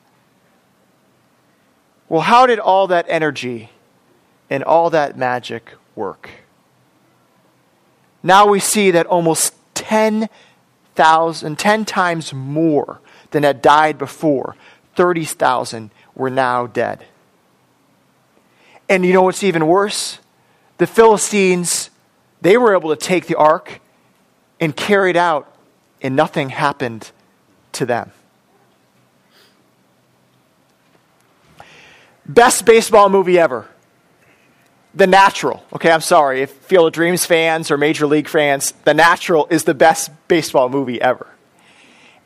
Well, 2.08 2.22
how 2.22 2.46
did 2.46 2.60
all 2.60 2.86
that 2.86 3.08
energy 3.10 3.72
and 4.48 4.64
all 4.64 4.92
that 4.92 5.18
magic 5.18 5.74
work? 5.96 6.30
Now 8.22 8.46
we 8.46 8.60
see 8.60 8.92
that 8.92 9.08
almost 9.08 9.56
10,000, 9.74 11.58
10 11.58 11.86
times 11.86 12.32
more 12.32 13.02
than 13.36 13.44
had 13.44 13.62
died 13.62 13.98
before. 13.98 14.56
30,000 14.96 15.92
were 16.16 16.30
now 16.30 16.68
dead. 16.68 17.06
And 18.88 19.06
you 19.06 19.12
know 19.12 19.24
what's 19.24 19.44
even 19.44 19.68
worse? 19.68 20.20
The 20.78 20.88
Philistines, 20.88 21.90
they 22.40 22.56
were 22.56 22.74
able 22.74 22.96
to 22.96 22.96
take 22.96 23.28
the 23.28 23.36
ark 23.36 23.82
and 24.62 24.74
carry 24.74 25.10
it 25.10 25.18
out, 25.18 25.54
and 26.02 26.16
nothing 26.16 26.48
happened 26.48 27.12
to 27.74 27.86
them. 27.86 28.14
Best 32.26 32.66
baseball 32.66 33.10
movie 33.10 33.38
ever. 33.38 33.68
The 34.94 35.08
Natural. 35.08 35.62
Okay, 35.74 35.92
I'm 35.92 36.00
sorry. 36.00 36.42
If 36.42 36.52
Field 36.52 36.88
of 36.88 36.94
Dreams 36.94 37.26
fans 37.26 37.70
or 37.70 37.78
Major 37.78 38.08
League 38.08 38.30
fans, 38.30 38.72
The 38.86 38.94
Natural 38.94 39.46
is 39.50 39.66
the 39.66 39.74
best 39.74 40.10
baseball 40.30 40.70
movie 40.70 41.02
ever. 41.02 41.28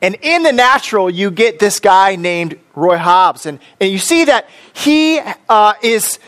And 0.02 0.16
in 0.22 0.44
the 0.44 0.54
natural, 0.54 1.10
you 1.10 1.30
get 1.30 1.60
this 1.60 1.80
guy 1.80 2.16
named 2.16 2.58
Roy 2.74 2.98
Hobbs. 2.98 3.46
And, 3.46 3.60
and 3.80 3.92
you 3.92 4.00
see 4.00 4.26
that 4.26 4.50
he 4.74 5.20
uh, 5.50 5.74
is, 5.82 6.20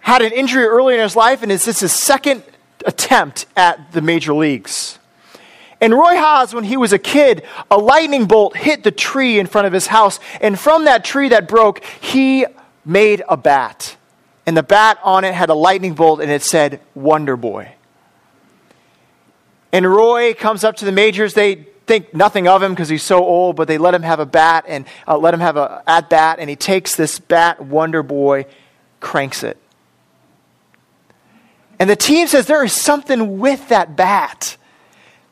had 0.00 0.22
an 0.22 0.32
injury 0.32 0.64
early 0.64 0.94
in 0.94 1.00
his 1.00 1.14
life, 1.14 1.42
and 1.42 1.52
it's 1.52 1.64
this 1.64 1.80
his 1.80 1.92
second 1.92 2.42
attempt 2.84 3.46
at 3.56 3.92
the 3.92 4.00
major 4.00 4.34
leagues. 4.34 4.98
And 5.80 5.94
Roy 5.94 6.16
Hobbs, 6.16 6.52
when 6.52 6.64
he 6.64 6.76
was 6.76 6.92
a 6.92 6.98
kid, 6.98 7.42
a 7.70 7.78
lightning 7.78 8.26
bolt 8.26 8.56
hit 8.56 8.82
the 8.82 8.90
tree 8.90 9.38
in 9.38 9.46
front 9.46 9.66
of 9.66 9.72
his 9.72 9.86
house. 9.86 10.20
And 10.40 10.58
from 10.58 10.84
that 10.84 11.04
tree 11.04 11.28
that 11.30 11.48
broke, 11.48 11.82
he 11.84 12.44
made 12.84 13.22
a 13.28 13.36
bat. 13.36 13.96
And 14.46 14.56
the 14.56 14.62
bat 14.62 14.98
on 15.02 15.24
it 15.24 15.32
had 15.32 15.48
a 15.48 15.54
lightning 15.54 15.94
bolt, 15.94 16.20
and 16.20 16.30
it 16.30 16.42
said, 16.42 16.80
Wonder 16.94 17.36
Boy. 17.36 17.72
And 19.72 19.90
Roy 19.90 20.34
comes 20.34 20.64
up 20.64 20.76
to 20.76 20.84
the 20.84 20.92
majors. 20.92 21.34
They 21.34 21.66
think 21.86 22.14
nothing 22.14 22.48
of 22.48 22.62
him 22.62 22.72
because 22.72 22.88
he's 22.88 23.02
so 23.02 23.24
old, 23.24 23.56
but 23.56 23.68
they 23.68 23.78
let 23.78 23.94
him 23.94 24.02
have 24.02 24.20
a 24.20 24.26
bat 24.26 24.64
and 24.68 24.86
uh, 25.06 25.18
let 25.18 25.34
him 25.34 25.40
have 25.40 25.56
a 25.56 25.82
at 25.86 26.08
bat, 26.08 26.38
and 26.38 26.48
he 26.48 26.56
takes 26.56 26.96
this 26.96 27.18
bat, 27.18 27.64
Wonder 27.64 28.02
Boy, 28.02 28.46
cranks 29.00 29.42
it. 29.42 29.56
And 31.78 31.88
the 31.88 31.96
team 31.96 32.26
says 32.26 32.46
there 32.46 32.62
is 32.62 32.74
something 32.74 33.38
with 33.38 33.68
that 33.68 33.96
bat. 33.96 34.56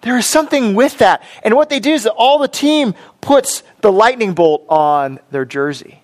There 0.00 0.16
is 0.16 0.26
something 0.26 0.74
with 0.74 0.98
that. 0.98 1.22
And 1.42 1.54
what 1.54 1.68
they 1.68 1.80
do 1.80 1.92
is 1.92 2.04
that 2.04 2.12
all 2.12 2.38
the 2.38 2.48
team 2.48 2.94
puts 3.20 3.62
the 3.82 3.92
lightning 3.92 4.32
bolt 4.32 4.64
on 4.68 5.18
their 5.30 5.44
jersey. 5.44 6.02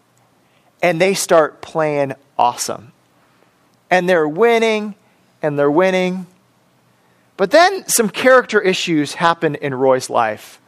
And 0.83 1.01
they 1.01 1.15
start 1.15 1.63
playing 1.63 2.13
awesome. 2.39 2.93
And 3.91 4.09
they're 4.09 4.29
winning, 4.29 4.97
and 5.41 5.59
they're 5.59 5.71
winning, 5.71 6.27
but 7.37 7.50
then 7.50 7.87
some 7.88 8.09
character 8.09 8.61
issues 8.61 9.14
happen 9.14 9.55
in 9.57 9.75
Roy's 9.75 10.09
life. 10.09 10.61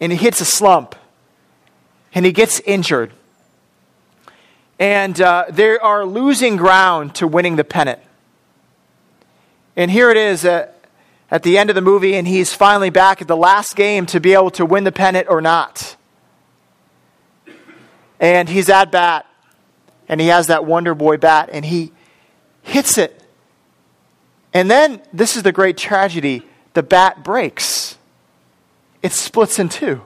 And 0.00 0.12
he 0.12 0.18
hits 0.18 0.40
a 0.40 0.44
slump. 0.44 0.94
And 2.14 2.24
he 2.26 2.32
gets 2.32 2.60
injured. 2.60 3.12
and 4.78 5.20
uh, 5.20 5.46
they 5.50 5.76
are 5.78 6.04
losing 6.04 6.56
ground 6.56 7.14
to 7.16 7.26
winning 7.26 7.56
the 7.56 7.64
pennant. 7.64 7.98
And 9.76 9.90
here 9.90 10.10
it 10.10 10.16
is 10.16 10.44
at, 10.44 10.80
at 11.30 11.42
the 11.42 11.58
end 11.58 11.70
of 11.70 11.74
the 11.74 11.82
movie, 11.82 12.14
and 12.14 12.26
he's 12.26 12.52
finally 12.52 12.90
back 12.90 13.20
at 13.20 13.28
the 13.28 13.36
last 13.36 13.76
game 13.76 14.06
to 14.06 14.20
be 14.20 14.34
able 14.34 14.50
to 14.52 14.64
win 14.64 14.84
the 14.84 14.92
pennant 14.92 15.28
or 15.28 15.40
not. 15.40 15.96
And 18.20 18.48
he's 18.48 18.68
at 18.68 18.90
bat, 18.90 19.26
and 20.08 20.20
he 20.20 20.28
has 20.28 20.48
that 20.48 20.64
Wonder 20.64 20.94
Boy 20.94 21.16
bat, 21.16 21.50
and 21.52 21.64
he 21.64 21.92
hits 22.62 22.98
it. 22.98 23.17
And 24.52 24.70
then, 24.70 25.02
this 25.12 25.36
is 25.36 25.42
the 25.42 25.52
great 25.52 25.76
tragedy 25.76 26.42
the 26.74 26.82
bat 26.82 27.24
breaks, 27.24 27.96
it 29.02 29.12
splits 29.12 29.58
in 29.58 29.68
two. 29.68 30.02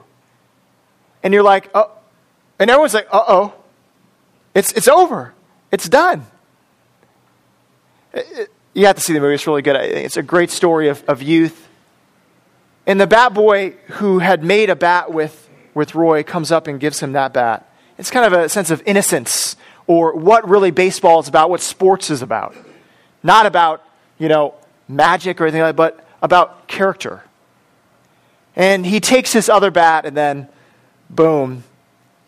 And 1.21 1.33
you're 1.33 1.43
like, 1.43 1.69
oh, 1.75 1.91
and 2.59 2.69
everyone's 2.69 2.93
like, 2.93 3.07
uh 3.11 3.23
oh, 3.27 3.53
it's, 4.53 4.71
it's 4.73 4.87
over, 4.87 5.33
it's 5.71 5.87
done. 5.87 6.25
It, 8.13 8.25
it, 8.31 8.51
you 8.73 8.87
have 8.87 8.95
to 8.95 9.01
see 9.01 9.13
the 9.13 9.19
movie, 9.19 9.35
it's 9.35 9.45
really 9.45 9.61
good. 9.61 9.75
It's 9.75 10.17
a 10.17 10.23
great 10.23 10.49
story 10.49 10.89
of, 10.89 11.03
of 11.07 11.21
youth. 11.21 11.67
And 12.85 12.99
the 12.99 13.07
bat 13.07 13.33
boy 13.33 13.75
who 13.87 14.19
had 14.19 14.43
made 14.43 14.69
a 14.69 14.75
bat 14.75 15.11
with, 15.11 15.49
with 15.73 15.95
Roy 15.95 16.23
comes 16.23 16.51
up 16.51 16.67
and 16.67 16.79
gives 16.79 16.99
him 16.99 17.13
that 17.13 17.33
bat. 17.33 17.69
It's 17.97 18.09
kind 18.09 18.25
of 18.25 18.33
a 18.33 18.49
sense 18.49 18.71
of 18.71 18.81
innocence 18.85 19.55
or 19.85 20.15
what 20.15 20.47
really 20.47 20.71
baseball 20.71 21.19
is 21.19 21.27
about, 21.27 21.49
what 21.49 21.61
sports 21.61 22.09
is 22.09 22.21
about. 22.21 22.55
Not 23.21 23.45
about, 23.45 23.83
you 24.23 24.29
know, 24.29 24.55
magic 24.87 25.41
or 25.41 25.43
anything 25.43 25.59
like 25.59 25.75
that, 25.75 25.75
but 25.75 26.07
about 26.21 26.65
character. 26.69 27.21
And 28.55 28.85
he 28.85 29.01
takes 29.01 29.33
his 29.33 29.49
other 29.49 29.69
bat 29.69 30.05
and 30.05 30.15
then, 30.15 30.47
boom, 31.09 31.65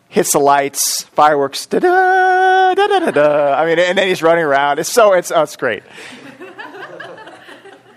hits 0.10 0.34
the 0.34 0.40
lights, 0.40 1.04
fireworks, 1.04 1.66
da 1.66 1.80
da 1.80 2.74
da 2.74 3.00
da 3.00 3.12
da. 3.12 3.54
I 3.54 3.66
mean, 3.66 3.80
and 3.80 3.98
then 3.98 4.10
he's 4.10 4.22
running 4.22 4.44
around. 4.44 4.78
It's 4.78 4.92
so 4.92 5.14
it's 5.14 5.32
oh, 5.32 5.44
it's 5.44 5.56
great. 5.56 5.84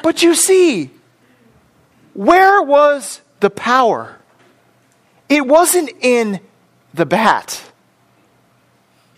but 0.05 0.23
you 0.23 0.37
see, 0.37 0.93
where 2.15 2.63
was 2.63 3.21
the 3.41 3.51
power? 3.51 4.17
It 5.29 5.45
wasn't 5.45 5.91
in 6.01 6.39
the 6.95 7.05
bat. 7.05 7.61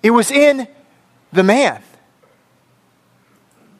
It 0.02 0.12
was 0.12 0.30
in 0.30 0.66
the 1.34 1.42
man. 1.42 1.82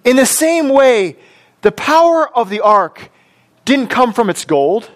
In 0.04 0.16
the 0.16 0.26
same 0.26 0.68
way, 0.68 1.16
the 1.62 1.72
power 1.72 2.28
of 2.36 2.48
the 2.48 2.60
ark 2.60 3.10
didn't 3.64 3.88
come 3.88 4.12
from 4.12 4.30
its 4.30 4.44
gold. 4.44 4.90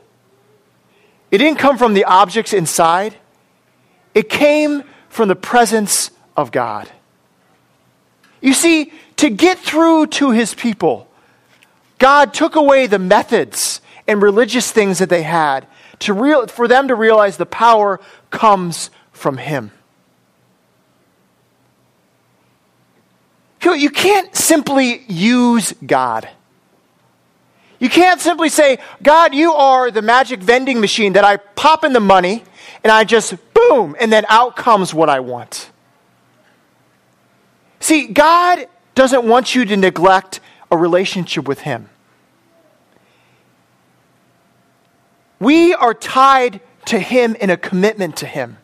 It 1.30 1.38
didn't 1.38 1.58
come 1.58 1.78
from 1.78 1.94
the 1.94 2.04
objects 2.04 2.52
inside. 2.52 3.16
It 4.14 4.28
came 4.28 4.84
from 5.08 5.28
the 5.28 5.37
presence 5.37 6.11
of 6.37 6.50
God. 6.50 6.90
You 8.40 8.54
see, 8.54 8.92
to 9.16 9.30
get 9.30 9.58
through 9.58 10.08
to 10.08 10.30
his 10.30 10.54
people, 10.54 11.08
God 11.99 12.34
took 12.34 12.56
away 12.56 12.87
the 12.87 12.99
methods 12.99 13.80
and 14.06 14.20
religious 14.20 14.70
things 14.70 14.99
that 14.99 15.08
they 15.08 15.23
had 15.23 15.66
to 16.00 16.12
real, 16.12 16.46
for 16.46 16.68
them 16.68 16.88
to 16.88 16.94
realize 16.94 17.37
the 17.37 17.46
power 17.46 18.00
comes 18.30 18.90
from 19.12 19.38
him. 19.38 19.70
You 23.73 23.90
can't 23.90 24.35
simply 24.35 25.04
use 25.09 25.73
God. 25.87 26.28
You 27.78 27.88
can't 27.88 28.21
simply 28.21 28.49
say, 28.49 28.78
God, 29.02 29.35
you 29.35 29.52
are 29.52 29.90
the 29.90 30.02
magic 30.02 30.40
vending 30.40 30.80
machine 30.80 31.14
that 31.14 31.25
I 31.25 31.37
pop 31.37 31.85
in 31.85 31.92
the 31.92 32.00
money 32.00 32.44
and 32.83 32.90
I 32.92 33.04
just 33.04 33.35
boom, 33.54 33.97
and 33.99 34.12
then 34.12 34.25
out 34.28 34.56
comes 34.56 34.92
what 34.92 35.09
I 35.09 35.21
want. 35.21 35.71
See, 37.80 38.06
God 38.06 38.66
doesn't 38.94 39.25
want 39.25 39.54
you 39.54 39.64
to 39.64 39.76
neglect 39.76 40.40
a 40.71 40.76
relationship 40.76 41.46
with 41.48 41.61
Him. 41.61 41.88
We 45.38 45.74
are 45.74 45.94
tied 45.94 46.61
to 46.87 46.98
Him 46.98 47.35
in 47.37 47.50
a 47.50 47.57
commitment 47.57 48.16
to 48.18 48.27
Him, 48.27 48.59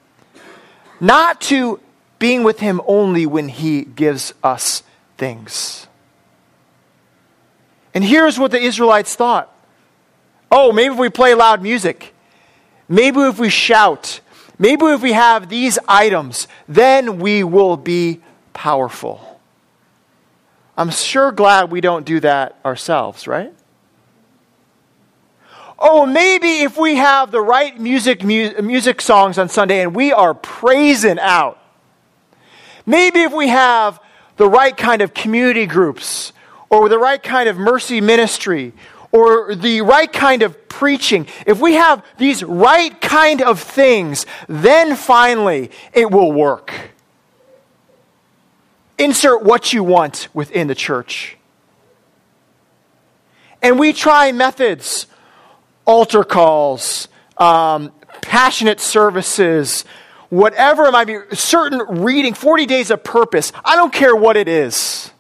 not 1.00 1.40
to 1.42 1.80
being 2.18 2.42
with 2.42 2.60
Him 2.60 2.80
only 2.86 3.26
when 3.26 3.48
He 3.48 3.82
gives 3.82 4.32
us 4.42 4.82
things. 5.20 5.87
And 7.92 8.02
here's 8.02 8.38
what 8.38 8.50
the 8.50 8.59
Israelites 8.59 9.14
thought 9.14 9.54
oh, 10.52 10.72
maybe 10.72 10.94
if 10.94 10.98
we 10.98 11.09
play 11.09 11.35
loud 11.35 11.62
music, 11.62 12.12
maybe 12.88 13.20
if 13.20 13.38
we 13.38 13.48
shout, 13.48 14.20
maybe 14.59 14.85
if 14.87 15.00
we 15.00 15.12
have 15.12 15.48
these 15.48 15.78
items, 15.87 16.48
then 16.66 17.20
we 17.20 17.44
will 17.44 17.76
be 17.76 18.20
powerful. 18.52 19.40
I'm 20.76 20.90
sure 20.90 21.30
glad 21.30 21.70
we 21.70 21.80
don't 21.80 22.04
do 22.04 22.18
that 22.20 22.59
ourselves, 22.64 23.28
right? 23.28 23.52
Oh, 25.78 26.04
maybe 26.04 26.62
if 26.62 26.76
we 26.76 26.96
have 26.96 27.30
the 27.30 27.40
right 27.40 27.78
music, 27.78 28.24
mu- 28.24 28.61
music 28.61 29.00
songs 29.00 29.38
on 29.38 29.48
Sunday 29.48 29.83
and 29.83 29.94
we 29.94 30.12
are 30.12 30.35
praising 30.35 31.18
out. 31.20 31.59
Maybe 32.85 33.20
if 33.20 33.33
we 33.33 33.48
have 33.48 34.00
the 34.40 34.48
right 34.48 34.74
kind 34.74 35.03
of 35.03 35.12
community 35.12 35.66
groups 35.66 36.33
or 36.70 36.88
the 36.88 36.98
right 36.98 37.22
kind 37.22 37.46
of 37.46 37.59
mercy 37.59 38.00
ministry 38.00 38.72
or 39.12 39.55
the 39.55 39.83
right 39.83 40.11
kind 40.11 40.42
of 40.42 40.66
preaching, 40.66 41.26
if 41.46 41.61
we 41.61 41.74
have 41.74 42.03
these 42.16 42.42
right 42.42 42.98
kind 43.03 43.42
of 43.42 43.61
things, 43.61 44.24
then 44.48 44.96
finally 44.96 45.70
it 45.92 46.11
will 46.11 46.33
work. 46.33 46.72
Insert 48.96 49.42
what 49.42 49.74
you 49.74 49.85
want 49.85 50.29
within 50.33 50.68
the 50.68 50.74
church. 50.74 51.37
And 53.61 53.79
we 53.79 53.92
try 53.92 54.33
methods, 54.33 55.07
altar 55.85 56.24
calls, 56.24 57.09
um, 57.37 57.92
passionate 58.22 58.81
services, 58.81 59.85
whatever 60.30 60.86
it 60.86 60.92
might 60.92 61.06
be, 61.06 61.18
certain 61.32 62.02
reading, 62.02 62.34
40 62.34 62.66
days 62.66 62.90
of 62.90 63.04
purpose. 63.04 63.52
I 63.64 63.76
don't 63.76 63.92
care 63.92 64.16
what 64.16 64.36
it 64.36 64.48
is. 64.48 65.10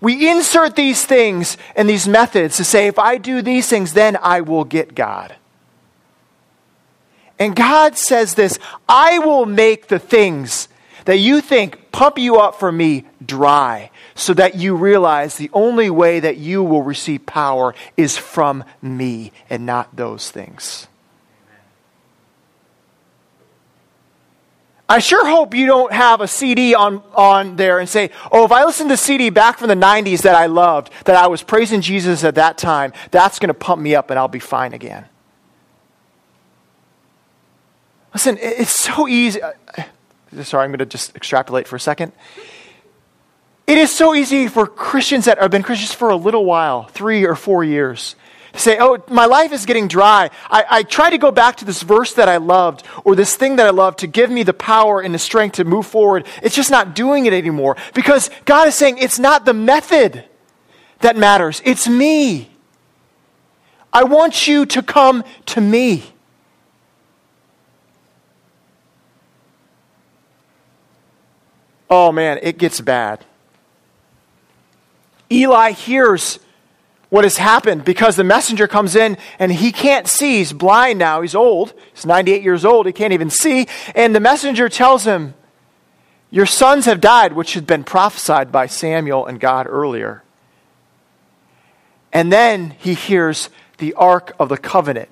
We 0.00 0.28
insert 0.28 0.76
these 0.76 1.04
things 1.04 1.56
and 1.74 1.88
these 1.88 2.06
methods 2.06 2.58
to 2.58 2.64
say, 2.64 2.86
if 2.86 2.98
I 2.98 3.18
do 3.18 3.42
these 3.42 3.68
things, 3.68 3.94
then 3.94 4.16
I 4.22 4.42
will 4.42 4.64
get 4.64 4.94
God. 4.94 5.34
And 7.38 7.56
God 7.56 7.98
says 7.98 8.34
this 8.34 8.58
I 8.88 9.18
will 9.18 9.46
make 9.46 9.88
the 9.88 9.98
things 9.98 10.68
that 11.06 11.18
you 11.18 11.40
think 11.40 11.92
pump 11.92 12.18
you 12.18 12.36
up 12.36 12.58
for 12.58 12.70
me 12.70 13.04
dry, 13.24 13.90
so 14.14 14.34
that 14.34 14.56
you 14.56 14.74
realize 14.74 15.36
the 15.36 15.50
only 15.52 15.88
way 15.88 16.20
that 16.20 16.36
you 16.36 16.62
will 16.62 16.82
receive 16.82 17.24
power 17.26 17.74
is 17.96 18.16
from 18.18 18.64
me 18.82 19.32
and 19.48 19.64
not 19.64 19.94
those 19.96 20.30
things. 20.30 20.88
I 24.88 25.00
sure 25.00 25.28
hope 25.28 25.54
you 25.54 25.66
don't 25.66 25.92
have 25.92 26.20
a 26.20 26.28
CD 26.28 26.74
on, 26.74 27.02
on 27.14 27.56
there 27.56 27.80
and 27.80 27.88
say, 27.88 28.10
oh, 28.30 28.44
if 28.44 28.52
I 28.52 28.64
listen 28.64 28.88
to 28.88 28.96
CD 28.96 29.30
back 29.30 29.58
from 29.58 29.68
the 29.68 29.74
90s 29.74 30.22
that 30.22 30.36
I 30.36 30.46
loved, 30.46 30.92
that 31.06 31.16
I 31.16 31.26
was 31.26 31.42
praising 31.42 31.80
Jesus 31.80 32.22
at 32.22 32.36
that 32.36 32.56
time, 32.56 32.92
that's 33.10 33.40
going 33.40 33.48
to 33.48 33.54
pump 33.54 33.82
me 33.82 33.96
up 33.96 34.10
and 34.10 34.18
I'll 34.18 34.28
be 34.28 34.38
fine 34.38 34.72
again. 34.74 35.06
Listen, 38.14 38.38
it's 38.40 38.70
so 38.70 39.08
easy. 39.08 39.42
Uh, 39.42 39.52
sorry, 40.42 40.64
I'm 40.64 40.70
going 40.70 40.78
to 40.78 40.86
just 40.86 41.16
extrapolate 41.16 41.66
for 41.66 41.76
a 41.76 41.80
second. 41.80 42.12
It 43.66 43.78
is 43.78 43.94
so 43.94 44.14
easy 44.14 44.46
for 44.46 44.68
Christians 44.68 45.24
that 45.24 45.38
have 45.38 45.50
been 45.50 45.64
Christians 45.64 45.92
for 45.92 46.10
a 46.10 46.16
little 46.16 46.44
while, 46.44 46.84
three 46.84 47.26
or 47.26 47.34
four 47.34 47.64
years, 47.64 48.14
say, 48.58 48.78
oh, 48.80 49.02
my 49.08 49.26
life 49.26 49.52
is 49.52 49.66
getting 49.66 49.88
dry. 49.88 50.30
I, 50.50 50.64
I 50.68 50.82
try 50.82 51.10
to 51.10 51.18
go 51.18 51.30
back 51.30 51.56
to 51.56 51.64
this 51.64 51.82
verse 51.82 52.14
that 52.14 52.28
I 52.28 52.36
loved 52.38 52.84
or 53.04 53.14
this 53.14 53.36
thing 53.36 53.56
that 53.56 53.66
I 53.66 53.70
loved 53.70 53.98
to 54.00 54.06
give 54.06 54.30
me 54.30 54.42
the 54.42 54.54
power 54.54 55.00
and 55.00 55.14
the 55.14 55.18
strength 55.18 55.56
to 55.56 55.64
move 55.64 55.86
forward. 55.86 56.26
It's 56.42 56.54
just 56.54 56.70
not 56.70 56.94
doing 56.94 57.26
it 57.26 57.32
anymore 57.32 57.76
because 57.94 58.30
God 58.44 58.68
is 58.68 58.74
saying 58.74 58.98
it's 58.98 59.18
not 59.18 59.44
the 59.44 59.54
method 59.54 60.24
that 61.00 61.16
matters, 61.16 61.60
it's 61.64 61.86
me. 61.86 62.50
I 63.92 64.04
want 64.04 64.46
you 64.46 64.66
to 64.66 64.82
come 64.82 65.24
to 65.46 65.60
me. 65.60 66.04
Oh 71.88 72.12
man, 72.12 72.38
it 72.42 72.58
gets 72.58 72.80
bad. 72.80 73.24
Eli 75.30 75.72
hears 75.72 76.38
what 77.08 77.24
has 77.24 77.36
happened 77.36 77.84
because 77.84 78.16
the 78.16 78.24
messenger 78.24 78.66
comes 78.66 78.96
in 78.96 79.16
and 79.38 79.52
he 79.52 79.72
can't 79.72 80.08
see. 80.08 80.38
He's 80.38 80.52
blind 80.52 80.98
now. 80.98 81.20
He's 81.22 81.34
old. 81.34 81.72
He's 81.94 82.06
98 82.06 82.42
years 82.42 82.64
old. 82.64 82.86
He 82.86 82.92
can't 82.92 83.12
even 83.12 83.30
see. 83.30 83.68
And 83.94 84.14
the 84.14 84.20
messenger 84.20 84.68
tells 84.68 85.04
him, 85.04 85.34
Your 86.30 86.46
sons 86.46 86.86
have 86.86 87.00
died, 87.00 87.32
which 87.34 87.54
had 87.54 87.66
been 87.66 87.84
prophesied 87.84 88.50
by 88.50 88.66
Samuel 88.66 89.26
and 89.26 89.38
God 89.38 89.66
earlier. 89.68 90.22
And 92.12 92.32
then 92.32 92.70
he 92.78 92.94
hears 92.94 93.50
the 93.78 93.92
Ark 93.94 94.34
of 94.38 94.48
the 94.48 94.56
Covenant 94.56 95.10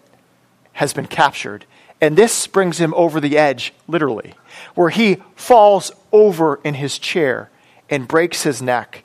has 0.72 0.92
been 0.94 1.06
captured. 1.06 1.66
And 2.00 2.16
this 2.16 2.46
brings 2.46 2.78
him 2.78 2.92
over 2.94 3.20
the 3.20 3.36
edge, 3.38 3.72
literally, 3.86 4.34
where 4.74 4.90
he 4.90 5.22
falls 5.36 5.92
over 6.12 6.60
in 6.64 6.74
his 6.74 6.98
chair 6.98 7.50
and 7.88 8.08
breaks 8.08 8.42
his 8.42 8.60
neck 8.60 9.04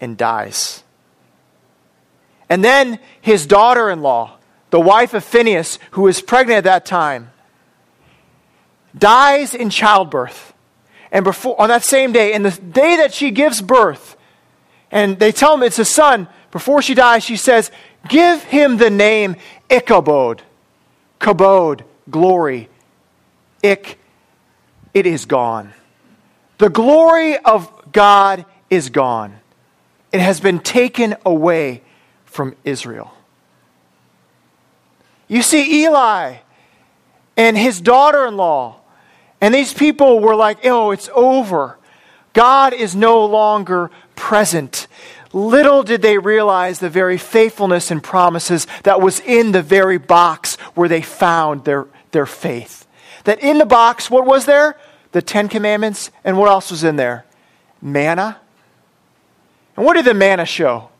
and 0.00 0.16
dies. 0.16 0.83
And 2.48 2.64
then 2.64 2.98
his 3.20 3.46
daughter 3.46 3.90
in 3.90 4.02
law, 4.02 4.38
the 4.70 4.80
wife 4.80 5.14
of 5.14 5.24
Phinehas, 5.24 5.78
who 5.92 6.02
was 6.02 6.20
pregnant 6.20 6.58
at 6.58 6.64
that 6.64 6.86
time, 6.86 7.30
dies 8.96 9.54
in 9.54 9.70
childbirth. 9.70 10.52
And 11.10 11.24
before, 11.24 11.60
on 11.60 11.68
that 11.68 11.84
same 11.84 12.12
day, 12.12 12.32
and 12.32 12.44
the 12.44 12.50
day 12.50 12.96
that 12.96 13.14
she 13.14 13.30
gives 13.30 13.62
birth, 13.62 14.16
and 14.90 15.18
they 15.18 15.32
tell 15.32 15.54
him 15.54 15.62
it's 15.62 15.78
a 15.78 15.84
son, 15.84 16.28
before 16.50 16.82
she 16.82 16.94
dies, 16.94 17.24
she 17.24 17.36
says, 17.36 17.70
Give 18.08 18.42
him 18.42 18.76
the 18.76 18.90
name 18.90 19.36
Ichabod. 19.70 20.42
Kabod, 21.20 21.82
glory. 22.10 22.68
Ik, 23.62 23.98
it 24.92 25.06
is 25.06 25.24
gone. 25.24 25.72
The 26.58 26.68
glory 26.68 27.38
of 27.38 27.92
God 27.92 28.44
is 28.70 28.90
gone. 28.90 29.40
It 30.12 30.20
has 30.20 30.38
been 30.40 30.60
taken 30.60 31.16
away 31.24 31.82
from 32.34 32.56
Israel. 32.64 33.14
You 35.28 35.40
see, 35.40 35.84
Eli 35.84 36.38
and 37.36 37.56
his 37.56 37.80
daughter 37.80 38.26
in 38.26 38.36
law, 38.36 38.80
and 39.40 39.54
these 39.54 39.72
people 39.72 40.18
were 40.18 40.34
like, 40.34 40.58
oh, 40.66 40.90
it's 40.90 41.08
over. 41.14 41.78
God 42.32 42.72
is 42.74 42.96
no 42.96 43.24
longer 43.24 43.92
present. 44.16 44.88
Little 45.32 45.84
did 45.84 46.02
they 46.02 46.18
realize 46.18 46.80
the 46.80 46.90
very 46.90 47.18
faithfulness 47.18 47.92
and 47.92 48.02
promises 48.02 48.66
that 48.82 49.00
was 49.00 49.20
in 49.20 49.52
the 49.52 49.62
very 49.62 49.98
box 49.98 50.56
where 50.74 50.88
they 50.88 51.02
found 51.02 51.64
their, 51.64 51.86
their 52.10 52.26
faith. 52.26 52.84
That 53.24 53.40
in 53.44 53.58
the 53.58 53.66
box, 53.66 54.10
what 54.10 54.26
was 54.26 54.44
there? 54.44 54.76
The 55.12 55.22
Ten 55.22 55.48
Commandments. 55.48 56.10
And 56.24 56.36
what 56.36 56.48
else 56.48 56.72
was 56.72 56.82
in 56.82 56.96
there? 56.96 57.26
Manna. 57.80 58.38
And 59.76 59.86
what 59.86 59.94
did 59.94 60.04
the 60.04 60.14
manna 60.14 60.46
show? 60.46 60.90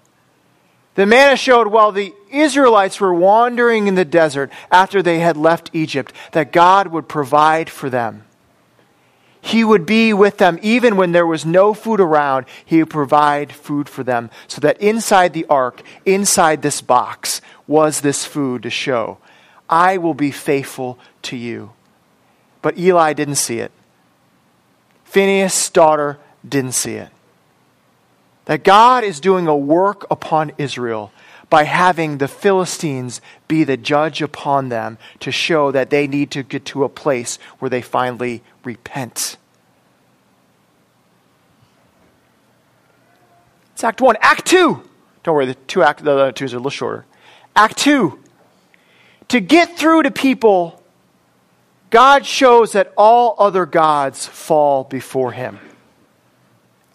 The 0.95 1.07
manna 1.07 1.37
showed 1.37 1.69
while 1.69 1.93
the 1.93 2.15
Israelites 2.31 3.01
were 3.01 3.15
wandering 3.15 3.89
in 3.89 3.97
the 3.97 4.05
desert 4.05 4.51
after 4.71 5.03
they 5.03 5.19
had 5.19 5.37
left 5.37 5.71
Egypt, 5.73 6.13
that 6.33 6.53
God 6.53 6.89
would 6.89 7.09
provide 7.09 7.69
for 7.69 7.91
them. 7.91 8.25
He 9.41 9.63
would 9.63 9.85
be 9.85 10.15
with 10.15 10.39
them 10.39 10.59
even 10.63 10.97
when 10.97 11.13
there 11.13 11.27
was 11.27 11.45
no 11.45 11.75
food 11.75 12.01
around. 12.01 12.47
He 12.65 12.79
would 12.79 12.89
provide 12.89 13.53
food 13.53 13.91
for 13.91 14.03
them 14.03 14.31
so 14.49 14.61
that 14.61 14.81
inside 14.81 15.35
the 15.35 15.45
ark, 15.51 15.83
inside 16.07 16.63
this 16.63 16.81
box, 16.81 17.43
was 17.67 18.01
this 18.01 18.25
food 18.25 18.63
to 18.63 18.71
show, 18.71 19.19
I 19.69 19.99
will 19.99 20.15
be 20.15 20.31
faithful 20.31 20.99
to 21.23 21.37
you. 21.37 21.73
But 22.63 22.79
Eli 22.79 23.13
didn't 23.13 23.35
see 23.35 23.59
it. 23.59 23.73
Phinehas' 25.05 25.69
daughter 25.69 26.19
didn't 26.49 26.73
see 26.73 26.95
it. 26.95 27.11
That 28.47 28.65
God 28.65 29.05
is 29.05 29.21
doing 29.21 29.47
a 29.47 29.57
work 29.57 30.07
upon 30.11 30.53
Israel 30.59 31.13
by 31.51 31.65
having 31.65 32.19
the 32.19 32.29
Philistines 32.29 33.21
be 33.49 33.65
the 33.65 33.77
judge 33.77 34.21
upon 34.21 34.69
them 34.69 34.99
to 35.21 35.31
show 35.31 35.71
that 35.71 35.91
they 35.91 36.07
need 36.07 36.31
to 36.33 36.43
get 36.43 36.65
to 36.67 36.85
a 36.85 36.89
place 36.89 37.39
where 37.59 37.69
they 37.69 37.83
finally 37.83 38.43
repent. 38.65 39.37
It's 43.73 43.85
Act 43.85 44.01
1. 44.01 44.17
Act 44.21 44.47
2. 44.47 44.83
Don't 45.23 45.35
worry, 45.35 45.47
the 45.47 45.55
two 45.55 45.83
act 45.83 46.05
the 46.05 46.13
other 46.13 46.33
twos 46.33 46.53
are 46.53 46.57
a 46.57 46.61
little 46.61 46.71
shorter. 46.71 47.07
Act 47.57 47.79
2. 47.79 48.19
To 49.29 49.41
get 49.41 49.77
through 49.77 50.03
to 50.03 50.11
people, 50.11 50.83
God 51.91 52.27
shows 52.27 52.73
that 52.73 52.93
all 52.97 53.35
other 53.39 53.67
gods 53.67 54.27
fall 54.27 54.85
before 54.85 55.33
him. 55.33 55.59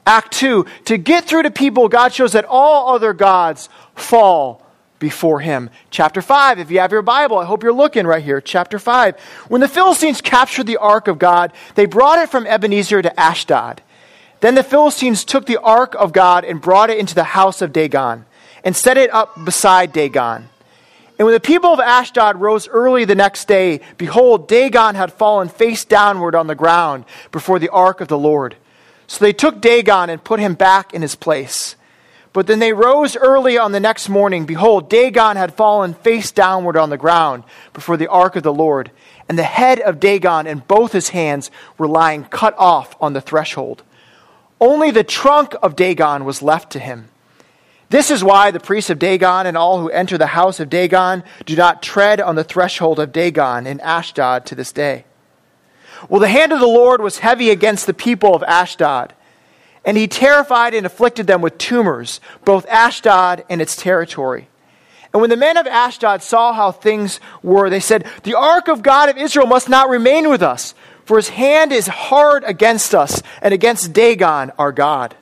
Act 0.09 0.31
2. 0.31 0.65
To 0.85 0.97
get 0.97 1.25
through 1.25 1.43
to 1.43 1.51
people, 1.51 1.87
God 1.87 2.11
shows 2.11 2.31
that 2.31 2.43
all 2.43 2.95
other 2.95 3.13
gods 3.13 3.69
fall 3.93 4.65
before 4.97 5.39
him. 5.39 5.69
Chapter 5.91 6.23
5, 6.23 6.57
if 6.57 6.71
you 6.71 6.79
have 6.79 6.91
your 6.91 7.03
Bible, 7.03 7.37
I 7.37 7.45
hope 7.45 7.61
you're 7.61 7.71
looking 7.71 8.07
right 8.07 8.23
here. 8.23 8.41
Chapter 8.41 8.79
5. 8.79 9.19
When 9.49 9.61
the 9.61 9.67
Philistines 9.67 10.19
captured 10.19 10.65
the 10.65 10.77
ark 10.77 11.07
of 11.07 11.19
God, 11.19 11.53
they 11.75 11.85
brought 11.85 12.17
it 12.17 12.29
from 12.29 12.47
Ebenezer 12.47 13.03
to 13.03 13.19
Ashdod. 13.19 13.83
Then 14.39 14.55
the 14.55 14.63
Philistines 14.63 15.23
took 15.23 15.45
the 15.45 15.61
ark 15.61 15.93
of 15.93 16.11
God 16.11 16.43
and 16.43 16.59
brought 16.59 16.89
it 16.89 16.97
into 16.97 17.13
the 17.13 17.23
house 17.23 17.61
of 17.61 17.71
Dagon 17.71 18.25
and 18.63 18.75
set 18.75 18.97
it 18.97 19.13
up 19.13 19.45
beside 19.45 19.93
Dagon. 19.93 20.49
And 21.19 21.25
when 21.27 21.33
the 21.33 21.39
people 21.39 21.71
of 21.71 21.79
Ashdod 21.79 22.41
rose 22.41 22.67
early 22.67 23.05
the 23.05 23.13
next 23.13 23.47
day, 23.47 23.81
behold, 23.99 24.47
Dagon 24.47 24.95
had 24.95 25.13
fallen 25.13 25.49
face 25.49 25.85
downward 25.85 26.33
on 26.33 26.47
the 26.47 26.55
ground 26.55 27.05
before 27.31 27.59
the 27.59 27.69
ark 27.69 28.01
of 28.01 28.07
the 28.07 28.17
Lord. 28.17 28.55
So 29.09 29.25
they 29.25 29.33
took 29.33 29.59
Dagon 29.59 30.11
and 30.11 30.23
put 30.23 30.39
him 30.39 30.53
back 30.53 30.93
in 30.93 31.01
his 31.01 31.15
place. 31.15 31.75
But 32.31 32.45
then 32.45 32.59
they 32.59 32.73
rose 32.73 33.15
early 33.15 33.57
on 33.57 33.71
the 33.71 33.79
next 33.79 34.07
morning. 34.07 34.45
Behold, 34.45 34.87
Dagon 34.87 35.35
had 35.35 35.55
fallen 35.55 35.95
face 35.95 36.29
downward 36.29 36.77
on 36.77 36.91
the 36.91 36.97
ground 36.97 37.43
before 37.73 37.97
the 37.97 38.07
ark 38.07 38.35
of 38.35 38.43
the 38.43 38.53
Lord, 38.53 38.91
and 39.27 39.35
the 39.35 39.41
head 39.41 39.79
of 39.79 39.99
Dagon 39.99 40.45
and 40.45 40.67
both 40.67 40.91
his 40.91 41.09
hands 41.09 41.49
were 41.79 41.87
lying 41.87 42.23
cut 42.25 42.53
off 42.59 42.95
on 43.01 43.13
the 43.13 43.19
threshold. 43.19 43.81
Only 44.61 44.91
the 44.91 45.03
trunk 45.03 45.55
of 45.63 45.75
Dagon 45.75 46.23
was 46.23 46.43
left 46.43 46.71
to 46.73 46.79
him. 46.79 47.09
This 47.89 48.11
is 48.11 48.23
why 48.23 48.51
the 48.51 48.59
priests 48.59 48.91
of 48.91 48.99
Dagon 48.99 49.47
and 49.47 49.57
all 49.57 49.79
who 49.81 49.89
enter 49.89 50.19
the 50.19 50.27
house 50.27 50.59
of 50.59 50.69
Dagon 50.69 51.23
do 51.47 51.55
not 51.55 51.81
tread 51.81 52.21
on 52.21 52.35
the 52.35 52.43
threshold 52.43 52.99
of 52.99 53.11
Dagon 53.11 53.65
in 53.65 53.79
Ashdod 53.79 54.45
to 54.45 54.53
this 54.53 54.71
day. 54.71 55.05
Well, 56.07 56.21
the 56.21 56.27
hand 56.27 56.53
of 56.53 56.59
the 56.59 56.67
Lord 56.67 57.01
was 57.01 57.19
heavy 57.19 57.49
against 57.49 57.85
the 57.85 57.93
people 57.93 58.35
of 58.35 58.43
Ashdod 58.43 59.13
and 59.85 59.97
he 59.97 60.07
terrified 60.07 60.73
and 60.73 60.85
afflicted 60.85 61.27
them 61.27 61.41
with 61.41 61.57
tumors, 61.57 62.19
both 62.45 62.67
Ashdod 62.67 63.45
and 63.49 63.61
its 63.61 63.75
territory. 63.75 64.47
And 65.11 65.21
when 65.21 65.29
the 65.29 65.37
men 65.37 65.57
of 65.57 65.65
Ashdod 65.65 66.21
saw 66.21 66.53
how 66.53 66.71
things 66.71 67.19
were, 67.41 67.69
they 67.69 67.79
said, 67.79 68.05
The 68.23 68.35
ark 68.35 68.67
of 68.67 68.83
God 68.83 69.09
of 69.09 69.17
Israel 69.17 69.47
must 69.47 69.69
not 69.69 69.89
remain 69.89 70.29
with 70.29 70.43
us, 70.43 70.75
for 71.05 71.17
his 71.17 71.29
hand 71.29 71.71
is 71.71 71.87
hard 71.87 72.43
against 72.43 72.93
us 72.93 73.23
and 73.41 73.53
against 73.53 73.93
Dagon, 73.93 74.51
our 74.59 74.71
God. 74.71 75.15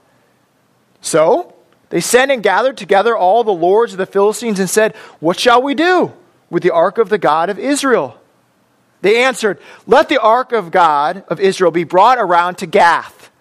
So 0.99 1.53
they 1.89 2.01
sent 2.01 2.31
and 2.31 2.43
gathered 2.43 2.75
together 2.75 3.15
all 3.15 3.43
the 3.45 3.51
lords 3.51 3.93
of 3.93 3.97
the 3.97 4.05
Philistines 4.05 4.59
and 4.59 4.69
said, 4.69 4.95
What 5.21 5.39
shall 5.39 5.61
we 5.61 5.75
do 5.75 6.11
with 6.49 6.63
the 6.63 6.71
ark 6.71 6.97
of 6.97 7.07
the 7.07 7.17
God 7.17 7.49
of 7.49 7.57
Israel? 7.57 8.16
They 9.07 9.23
answered, 9.23 9.61
Let 9.85 10.09
the 10.09 10.21
ark 10.21 10.51
of 10.51 10.69
God 10.69 11.23
of 11.29 11.39
Israel 11.39 11.71
be 11.71 11.85
brought 11.85 12.17
around 12.17 12.55
to 12.55 12.65
Gath. 12.65 13.31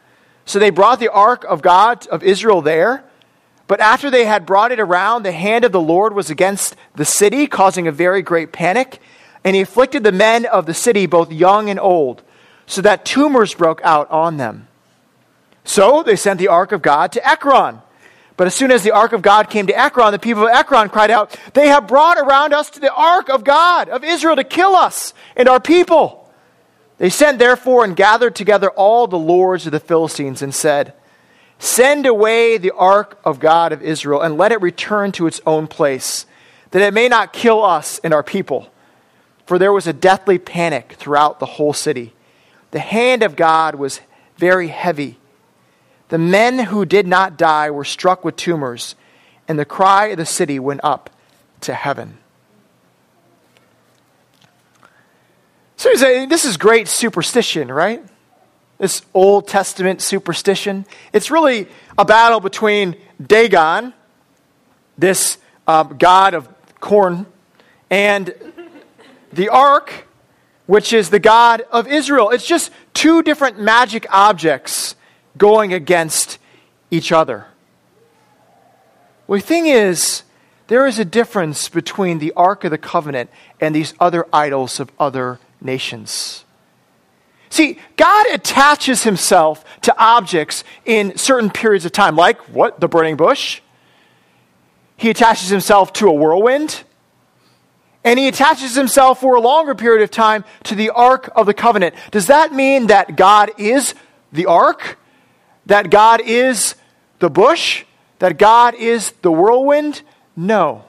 So 0.45 0.61
they 0.61 0.71
brought 0.71 1.01
the 1.01 1.11
ark 1.11 1.43
of 1.43 1.61
God 1.61 2.07
of 2.07 2.23
Israel 2.23 2.63
there. 2.63 3.03
But 3.67 3.81
after 3.81 4.09
they 4.09 4.27
had 4.27 4.47
brought 4.47 4.71
it 4.71 4.79
around, 4.79 5.25
the 5.25 5.33
hand 5.33 5.65
of 5.65 5.73
the 5.73 5.81
Lord 5.81 6.15
was 6.15 6.31
against 6.31 6.77
the 6.95 7.05
city, 7.05 7.49
causing 7.49 7.89
a 7.89 7.93
very 7.93 8.23
great 8.23 8.53
panic. 8.53 9.01
And 9.43 9.57
he 9.57 9.63
afflicted 9.63 10.05
the 10.05 10.13
men 10.13 10.47
of 10.47 10.67
the 10.67 10.75
city, 10.75 11.07
both 11.07 11.33
young 11.33 11.69
and 11.69 11.81
old, 11.81 12.23
so 12.69 12.81
that 12.83 13.05
tumors 13.05 13.53
broke 13.53 13.81
out 13.83 14.09
on 14.09 14.37
them. 14.37 14.69
So 15.65 16.05
they 16.05 16.15
sent 16.15 16.39
the 16.39 16.47
ark 16.47 16.71
of 16.71 16.81
God 16.81 17.11
to 17.11 17.29
Ekron. 17.29 17.83
But 18.37 18.47
as 18.47 18.55
soon 18.55 18.71
as 18.71 18.83
the 18.83 18.91
ark 18.91 19.13
of 19.13 19.23
God 19.23 19.49
came 19.49 19.67
to 19.67 19.79
Ekron, 19.79 20.13
the 20.13 20.19
people 20.19 20.45
of 20.47 20.51
Ekron 20.51 20.91
cried 20.91 21.11
out, 21.11 21.37
They 21.55 21.69
have 21.69 21.89
brought 21.89 22.19
around 22.19 22.53
us 22.53 22.69
to 22.71 22.81
the 22.81 22.93
ark 22.93 23.31
of 23.31 23.45
God 23.45 23.89
of 23.89 24.05
Israel 24.05 24.37
to 24.37 24.45
kill 24.45 24.75
us 24.75 25.15
and 25.37 25.49
our 25.49 25.61
people. 25.61 26.31
They 26.99 27.11
sent 27.11 27.39
therefore 27.39 27.85
and 27.85 27.97
gathered 27.97 28.35
together 28.35 28.71
all 28.71 29.07
the 29.07 29.19
lords 29.19 29.67
of 29.67 29.73
the 29.73 29.81
Philistines 29.81 30.43
and 30.43 30.55
said, 30.55 30.93
Send 31.59 32.05
away 32.05 32.59
the 32.59 32.73
ark 32.73 33.19
of 33.25 33.41
God 33.41 33.73
of 33.73 33.83
Israel 33.83 34.21
and 34.21 34.37
let 34.37 34.53
it 34.53 34.61
return 34.61 35.13
to 35.13 35.27
its 35.27 35.41
own 35.47 35.67
place, 35.67 36.27
that 36.71 36.83
it 36.83 36.93
may 36.93 37.09
not 37.09 37.33
kill 37.33 37.65
us 37.65 37.99
and 38.05 38.13
our 38.13 38.23
people. 38.23 38.71
For 39.47 39.59
there 39.59 39.73
was 39.73 39.87
a 39.87 39.93
deathly 39.93 40.39
panic 40.39 40.95
throughout 40.99 41.39
the 41.39 41.47
whole 41.47 41.73
city. 41.73 42.13
The 42.73 42.81
hand 42.81 43.23
of 43.23 43.37
God 43.37 43.77
was 43.77 44.01
very 44.37 44.69
heavy. 44.69 45.19
The 46.09 46.19
men 46.19 46.59
who 46.59 46.85
did 46.85 47.07
not 47.07 47.37
die 47.37 47.71
were 47.71 47.85
struck 47.85 48.25
with 48.25 48.37
tumors, 48.37 48.95
and 49.49 49.59
the 49.59 49.65
cry 49.65 50.07
of 50.07 50.19
the 50.19 50.27
city 50.27 50.59
went 50.59 50.81
up 50.85 51.11
to 51.63 51.75
heaven. 51.75 52.19
So 55.77 55.91
you 55.91 55.99
say, 55.99 56.27
this 56.27 56.45
is 56.45 56.57
great 56.57 56.89
superstition, 56.89 57.71
right? 57.71 58.05
This 58.79 59.03
Old 59.15 59.47
Testament 59.47 60.01
superstition. 60.01 60.87
It's 61.13 61.31
really 61.31 61.69
a 61.99 62.05
battle 62.05 62.41
between 62.41 62.97
Dagon, 63.25 63.93
this 64.99 65.39
uh, 65.67 65.85
god 65.85 66.35
of 66.35 66.49
corn, 66.81 67.27
and 67.91 68.35
the 69.33 69.49
ark, 69.49 70.07
which 70.67 70.93
is 70.93 71.11
the 71.11 71.19
God 71.19 71.63
of 71.71 71.87
Israel. 71.87 72.31
It's 72.31 72.47
just 72.47 72.71
two 72.95 73.23
different 73.23 73.59
magic 73.59 74.07
objects 74.11 74.96
going 75.37 75.73
against 75.73 76.39
each 76.91 77.13
other. 77.13 77.47
Well, 79.27 79.41
the 79.41 79.47
thing 79.47 79.67
is, 79.67 80.23
there 80.69 80.87
is 80.87 80.99
a 80.99 81.05
difference 81.05 81.69
between 81.69 82.19
the 82.19 82.33
Ark 82.33 82.65
of 82.65 82.71
the 82.71 82.79
Covenant 82.79 83.31
and 83.61 83.75
these 83.75 83.95
other 84.01 84.27
idols 84.33 84.81
of 84.81 84.91
other 84.99 85.39
nations. 85.61 86.45
See, 87.49 87.79
God 87.97 88.27
attaches 88.33 89.05
himself 89.05 89.65
to 89.83 89.95
objects 89.99 90.65
in 90.85 91.17
certain 91.17 91.51
periods 91.51 91.85
of 91.85 91.93
time, 91.93 92.17
like 92.17 92.39
what? 92.49 92.81
The 92.81 92.89
burning 92.89 93.17
bush. 93.17 93.61
He 94.97 95.11
attaches 95.11 95.49
himself 95.49 95.93
to 95.95 96.09
a 96.09 96.13
whirlwind. 96.13 96.83
And 98.03 98.19
he 98.19 98.29
attaches 98.29 98.75
himself 98.75 99.21
for 99.21 99.35
a 99.35 99.41
longer 99.41 99.75
period 99.75 100.03
of 100.03 100.11
time 100.11 100.45
to 100.65 100.75
the 100.75 100.91
Ark 100.91 101.31
of 101.35 101.47
the 101.47 101.55
Covenant. 101.55 101.95
Does 102.13 102.29
that 102.29 102.53
mean 102.53 102.87
that 102.87 103.17
God 103.17 103.51
is 103.59 103.95
the 104.33 104.47
Ark? 104.47 104.99
That 105.67 105.91
God 105.91 106.21
is 106.25 106.75
the 107.19 107.31
bush? 107.31 107.85
That 108.19 108.39
God 108.39 108.75
is 108.75 109.13
the 109.23 109.31
whirlwind? 109.31 110.03
No. 110.37 110.85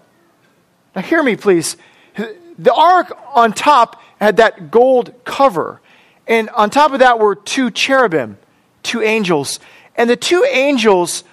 Now, 0.95 1.01
hear 1.01 1.21
me, 1.21 1.35
please. 1.35 1.77
The 2.15 2.73
ark 2.73 3.15
on 3.35 3.53
top 3.53 4.01
had 4.19 4.37
that 4.37 4.71
gold 4.71 5.13
cover. 5.25 5.81
And 6.27 6.49
on 6.49 6.69
top 6.69 6.91
of 6.91 6.99
that 6.99 7.19
were 7.19 7.35
two 7.35 7.71
cherubim, 7.71 8.37
two 8.83 9.01
angels. 9.01 9.59
And 9.95 10.09
the 10.09 10.15
two 10.15 10.45
angels 10.49 11.23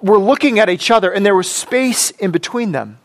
were 0.00 0.18
looking 0.18 0.58
at 0.58 0.68
each 0.68 0.90
other, 0.90 1.12
and 1.12 1.24
there 1.24 1.36
was 1.36 1.50
space 1.50 2.10
in 2.10 2.30
between 2.30 2.72
them. 2.72 2.98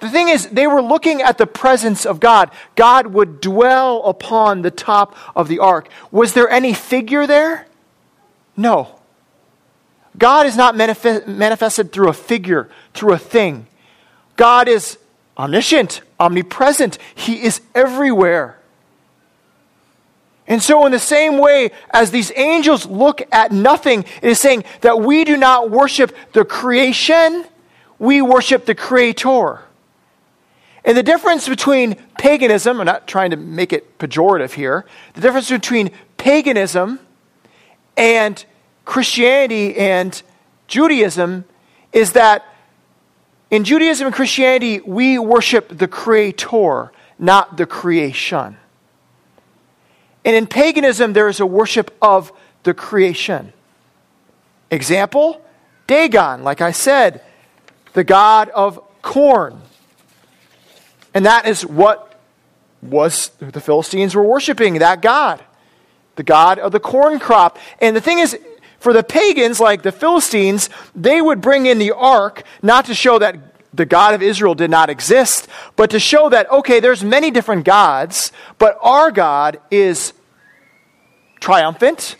The 0.00 0.08
thing 0.10 0.28
is, 0.28 0.48
they 0.48 0.66
were 0.66 0.82
looking 0.82 1.22
at 1.22 1.38
the 1.38 1.46
presence 1.46 2.04
of 2.04 2.20
God. 2.20 2.50
God 2.76 3.08
would 3.08 3.40
dwell 3.40 4.04
upon 4.04 4.62
the 4.62 4.70
top 4.70 5.16
of 5.34 5.48
the 5.48 5.58
ark. 5.58 5.88
Was 6.10 6.34
there 6.34 6.48
any 6.48 6.74
figure 6.74 7.26
there? 7.26 7.66
No. 8.56 8.98
God 10.16 10.46
is 10.46 10.56
not 10.56 10.76
manifest, 10.76 11.26
manifested 11.26 11.92
through 11.92 12.08
a 12.08 12.12
figure, 12.12 12.68
through 12.92 13.12
a 13.12 13.18
thing. 13.18 13.66
God 14.36 14.68
is 14.68 14.98
omniscient, 15.36 16.02
omnipresent. 16.20 16.98
He 17.14 17.42
is 17.42 17.60
everywhere. 17.74 18.58
And 20.46 20.62
so, 20.62 20.84
in 20.84 20.92
the 20.92 20.98
same 20.98 21.38
way 21.38 21.70
as 21.90 22.10
these 22.10 22.30
angels 22.36 22.86
look 22.86 23.22
at 23.32 23.50
nothing, 23.50 24.04
it 24.22 24.28
is 24.28 24.40
saying 24.40 24.64
that 24.82 25.00
we 25.00 25.24
do 25.24 25.36
not 25.36 25.70
worship 25.70 26.14
the 26.32 26.44
creation, 26.44 27.46
we 27.98 28.20
worship 28.20 28.66
the 28.66 28.74
creator. 28.74 29.62
And 30.84 30.98
the 30.98 31.02
difference 31.02 31.48
between 31.48 31.94
paganism, 32.18 32.78
I'm 32.78 32.84
not 32.84 33.06
trying 33.08 33.30
to 33.30 33.38
make 33.38 33.72
it 33.72 33.98
pejorative 33.98 34.52
here, 34.52 34.84
the 35.14 35.22
difference 35.22 35.48
between 35.48 35.90
paganism 36.18 37.00
and 37.96 38.44
Christianity 38.84 39.76
and 39.76 40.20
Judaism 40.66 41.44
is 41.92 42.12
that 42.12 42.44
in 43.50 43.64
Judaism 43.64 44.06
and 44.06 44.14
Christianity, 44.14 44.80
we 44.80 45.18
worship 45.18 45.78
the 45.78 45.86
Creator, 45.86 46.92
not 47.18 47.56
the 47.56 47.66
creation. 47.66 48.56
And 50.24 50.34
in 50.34 50.46
paganism, 50.46 51.12
there 51.12 51.28
is 51.28 51.38
a 51.38 51.46
worship 51.46 51.94
of 52.00 52.32
the 52.62 52.74
creation. 52.74 53.52
Example 54.70 55.40
Dagon, 55.86 56.42
like 56.42 56.62
I 56.62 56.72
said, 56.72 57.20
the 57.92 58.04
god 58.04 58.48
of 58.48 58.80
corn. 59.02 59.60
And 61.12 61.26
that 61.26 61.46
is 61.46 61.64
what 61.64 62.18
was 62.82 63.28
the 63.38 63.60
Philistines 63.60 64.14
were 64.14 64.24
worshiping, 64.24 64.78
that 64.78 65.02
god, 65.02 65.44
the 66.16 66.22
god 66.22 66.58
of 66.58 66.72
the 66.72 66.80
corn 66.80 67.18
crop. 67.18 67.58
And 67.80 67.94
the 67.94 68.00
thing 68.00 68.18
is, 68.18 68.38
for 68.78 68.92
the 68.92 69.02
pagans, 69.02 69.60
like 69.60 69.82
the 69.82 69.92
Philistines, 69.92 70.68
they 70.94 71.20
would 71.20 71.40
bring 71.40 71.66
in 71.66 71.78
the 71.78 71.92
ark 71.92 72.42
not 72.62 72.84
to 72.86 72.94
show 72.94 73.18
that 73.18 73.36
the 73.72 73.86
God 73.86 74.14
of 74.14 74.22
Israel 74.22 74.54
did 74.54 74.70
not 74.70 74.90
exist, 74.90 75.48
but 75.74 75.90
to 75.90 75.98
show 75.98 76.28
that, 76.28 76.50
okay, 76.50 76.80
there's 76.80 77.02
many 77.02 77.30
different 77.30 77.64
gods, 77.64 78.30
but 78.58 78.78
our 78.82 79.10
God 79.10 79.58
is 79.70 80.12
triumphant. 81.40 82.16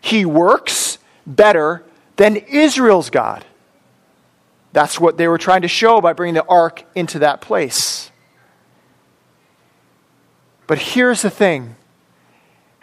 He 0.00 0.24
works 0.24 0.98
better 1.26 1.84
than 2.16 2.36
Israel's 2.36 3.10
God. 3.10 3.44
That's 4.72 5.00
what 5.00 5.16
they 5.16 5.28
were 5.28 5.38
trying 5.38 5.62
to 5.62 5.68
show 5.68 6.00
by 6.00 6.12
bringing 6.12 6.34
the 6.34 6.44
ark 6.46 6.84
into 6.94 7.20
that 7.20 7.40
place. 7.40 8.10
But 10.66 10.78
here's 10.78 11.22
the 11.22 11.30
thing 11.30 11.76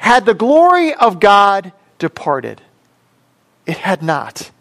had 0.04 0.26
the 0.26 0.34
glory 0.34 0.94
of 0.94 1.22
God 1.22 1.72
departed? 1.98 2.62
It 3.66 3.78
had 3.78 4.04
not. 4.04 4.52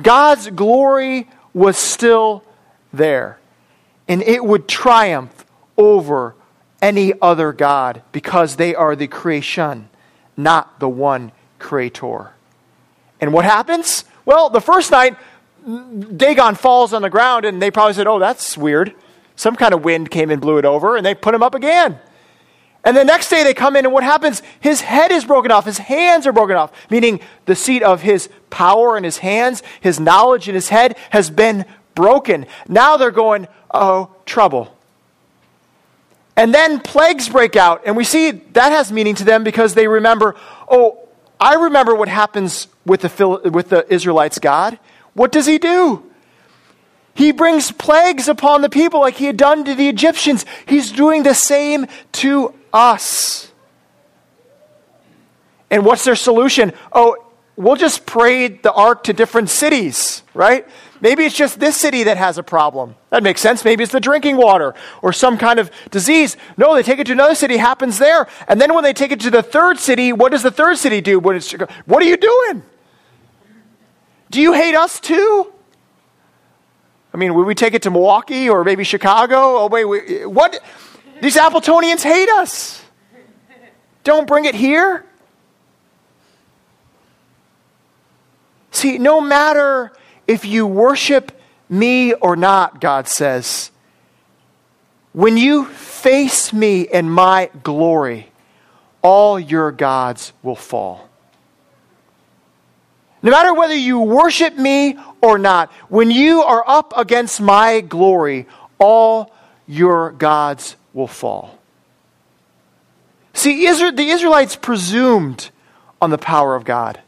God's 0.00 0.48
glory 0.48 1.28
was 1.52 1.76
still 1.76 2.42
there, 2.94 3.38
and 4.08 4.22
it 4.22 4.42
would 4.42 4.68
triumph 4.68 5.44
over 5.76 6.34
any 6.80 7.12
other 7.20 7.52
God 7.52 8.00
because 8.10 8.56
they 8.56 8.74
are 8.74 8.96
the 8.96 9.06
creation, 9.06 9.90
not 10.34 10.80
the 10.80 10.88
one 10.88 11.30
creator. 11.58 12.30
And 13.20 13.34
what 13.34 13.44
happens? 13.44 14.06
Well, 14.24 14.48
the 14.48 14.62
first 14.62 14.90
night, 14.90 15.14
Dagon 16.16 16.54
falls 16.54 16.94
on 16.94 17.02
the 17.02 17.10
ground, 17.10 17.44
and 17.44 17.60
they 17.60 17.70
probably 17.70 17.92
said, 17.92 18.06
Oh, 18.06 18.18
that's 18.18 18.56
weird. 18.56 18.94
Some 19.36 19.56
kind 19.56 19.74
of 19.74 19.84
wind 19.84 20.10
came 20.10 20.30
and 20.30 20.40
blew 20.40 20.56
it 20.56 20.64
over, 20.64 20.96
and 20.96 21.04
they 21.04 21.14
put 21.14 21.34
him 21.34 21.42
up 21.42 21.54
again. 21.54 21.98
And 22.84 22.96
the 22.96 23.04
next 23.04 23.28
day 23.28 23.44
they 23.44 23.54
come 23.54 23.76
in, 23.76 23.84
and 23.84 23.94
what 23.94 24.02
happens? 24.02 24.42
His 24.60 24.80
head 24.80 25.12
is 25.12 25.24
broken 25.24 25.52
off, 25.52 25.64
his 25.64 25.78
hands 25.78 26.26
are 26.26 26.32
broken 26.32 26.56
off, 26.56 26.72
meaning 26.90 27.20
the 27.46 27.54
seat 27.54 27.82
of 27.82 28.02
his 28.02 28.28
power 28.50 28.96
in 28.96 29.04
his 29.04 29.18
hands, 29.18 29.62
his 29.80 30.00
knowledge 30.00 30.48
in 30.48 30.54
his 30.54 30.68
head 30.68 30.96
has 31.10 31.30
been 31.30 31.64
broken. 31.94 32.46
Now 32.68 32.96
they're 32.96 33.12
going, 33.12 33.46
oh, 33.70 34.14
trouble. 34.26 34.76
And 36.36 36.52
then 36.52 36.80
plagues 36.80 37.28
break 37.28 37.56
out, 37.56 37.82
and 37.86 37.96
we 37.96 38.04
see 38.04 38.30
that 38.30 38.72
has 38.72 38.90
meaning 38.90 39.14
to 39.16 39.24
them 39.24 39.44
because 39.44 39.74
they 39.74 39.86
remember, 39.86 40.34
oh, 40.68 40.98
I 41.38 41.54
remember 41.54 41.94
what 41.94 42.08
happens 42.08 42.68
with 42.84 43.02
the, 43.02 43.50
with 43.52 43.68
the 43.68 43.86
Israelites' 43.92 44.38
God. 44.38 44.78
What 45.14 45.30
does 45.30 45.46
he 45.46 45.58
do? 45.58 46.08
He 47.14 47.32
brings 47.32 47.70
plagues 47.70 48.28
upon 48.28 48.62
the 48.62 48.70
people 48.70 49.00
like 49.00 49.16
he 49.16 49.26
had 49.26 49.36
done 49.36 49.64
to 49.66 49.74
the 49.74 49.88
Egyptians. 49.88 50.46
He's 50.66 50.90
doing 50.90 51.22
the 51.22 51.34
same 51.34 51.86
to 52.12 52.54
us. 52.72 53.50
And 55.70 55.84
what's 55.84 56.04
their 56.04 56.16
solution? 56.16 56.72
Oh, 56.92 57.16
we'll 57.56 57.76
just 57.76 58.04
parade 58.06 58.62
the 58.62 58.72
ark 58.72 59.04
to 59.04 59.12
different 59.12 59.48
cities, 59.50 60.22
right? 60.34 60.66
Maybe 61.00 61.24
it's 61.24 61.34
just 61.34 61.58
this 61.58 61.76
city 61.76 62.04
that 62.04 62.16
has 62.16 62.38
a 62.38 62.42
problem. 62.42 62.94
That 63.10 63.22
makes 63.22 63.40
sense. 63.40 63.64
Maybe 63.64 63.82
it's 63.82 63.92
the 63.92 64.00
drinking 64.00 64.36
water 64.36 64.74
or 65.02 65.12
some 65.12 65.36
kind 65.36 65.58
of 65.58 65.70
disease. 65.90 66.36
No, 66.56 66.74
they 66.74 66.82
take 66.82 66.98
it 66.98 67.06
to 67.06 67.12
another 67.12 67.34
city, 67.34 67.56
happens 67.56 67.98
there. 67.98 68.28
And 68.46 68.60
then 68.60 68.72
when 68.72 68.84
they 68.84 68.92
take 68.92 69.10
it 69.10 69.20
to 69.20 69.30
the 69.30 69.42
third 69.42 69.78
city, 69.78 70.12
what 70.12 70.30
does 70.30 70.42
the 70.42 70.50
third 70.50 70.78
city 70.78 71.00
do? 71.00 71.18
What 71.18 71.34
are 71.34 72.04
you 72.04 72.16
doing? 72.16 72.62
Do 74.30 74.40
you 74.40 74.52
hate 74.52 74.74
us 74.74 75.00
too? 75.00 75.52
I 77.12 77.16
mean, 77.16 77.34
would 77.34 77.46
we 77.46 77.54
take 77.54 77.74
it 77.74 77.82
to 77.82 77.90
Milwaukee 77.90 78.48
or 78.48 78.62
maybe 78.64 78.84
Chicago? 78.84 79.36
Oh, 79.36 79.66
wait, 79.66 79.84
wait 79.84 80.30
what? 80.30 80.62
These 81.22 81.36
Appletonians 81.36 82.02
hate 82.02 82.28
us. 82.30 82.82
Don't 84.02 84.26
bring 84.26 84.44
it 84.44 84.56
here. 84.56 85.04
See, 88.72 88.98
no 88.98 89.20
matter 89.20 89.92
if 90.26 90.44
you 90.44 90.66
worship 90.66 91.30
me 91.68 92.12
or 92.12 92.34
not, 92.34 92.80
God 92.80 93.06
says, 93.06 93.70
when 95.12 95.36
you 95.36 95.66
face 95.66 96.52
me 96.52 96.88
in 96.88 97.08
my 97.08 97.50
glory, 97.62 98.26
all 99.00 99.38
your 99.38 99.70
gods 99.70 100.32
will 100.42 100.56
fall. 100.56 101.08
No 103.22 103.30
matter 103.30 103.54
whether 103.54 103.76
you 103.76 104.00
worship 104.00 104.56
me 104.56 104.98
or 105.20 105.38
not, 105.38 105.70
when 105.88 106.10
you 106.10 106.42
are 106.42 106.64
up 106.66 106.92
against 106.96 107.40
my 107.40 107.80
glory, 107.80 108.48
all 108.80 109.32
your 109.68 110.10
gods 110.10 110.74
will 110.92 111.06
fall. 111.06 111.58
See, 113.34 113.66
the 113.66 114.08
Israelites 114.08 114.56
presumed 114.56 115.50
on 116.00 116.10
the 116.10 116.18
power 116.18 116.54
of 116.54 116.64
God. 116.64 117.00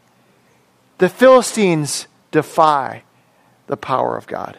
The 0.98 1.08
Philistines 1.08 2.06
defy 2.30 3.02
the 3.66 3.76
power 3.76 4.16
of 4.16 4.26
God. 4.26 4.58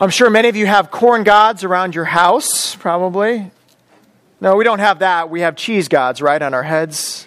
I'm 0.00 0.10
sure 0.10 0.30
many 0.30 0.48
of 0.48 0.54
you 0.54 0.66
have 0.66 0.90
corn 0.90 1.24
gods 1.24 1.64
around 1.64 1.94
your 1.94 2.04
house, 2.04 2.76
probably. 2.76 3.50
No, 4.40 4.54
we 4.54 4.62
don't 4.62 4.78
have 4.78 5.00
that. 5.00 5.28
We 5.28 5.40
have 5.40 5.56
cheese 5.56 5.88
gods 5.88 6.22
right 6.22 6.40
on 6.40 6.54
our 6.54 6.62
heads. 6.62 7.26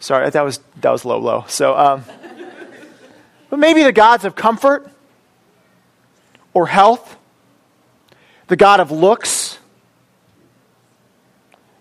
Sorry, 0.00 0.28
that 0.28 0.42
was 0.42 0.58
that 0.80 0.90
was 0.90 1.04
low, 1.04 1.18
low. 1.18 1.44
So, 1.46 1.78
um, 1.78 2.04
but 3.48 3.60
maybe 3.60 3.84
the 3.84 3.92
gods 3.92 4.24
of 4.24 4.34
comfort 4.34 4.91
or 6.54 6.66
health, 6.66 7.16
the 8.48 8.56
God 8.56 8.80
of 8.80 8.90
looks, 8.90 9.58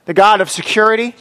the 0.06 0.14
God 0.14 0.42
of 0.42 0.50
security? 0.50 1.16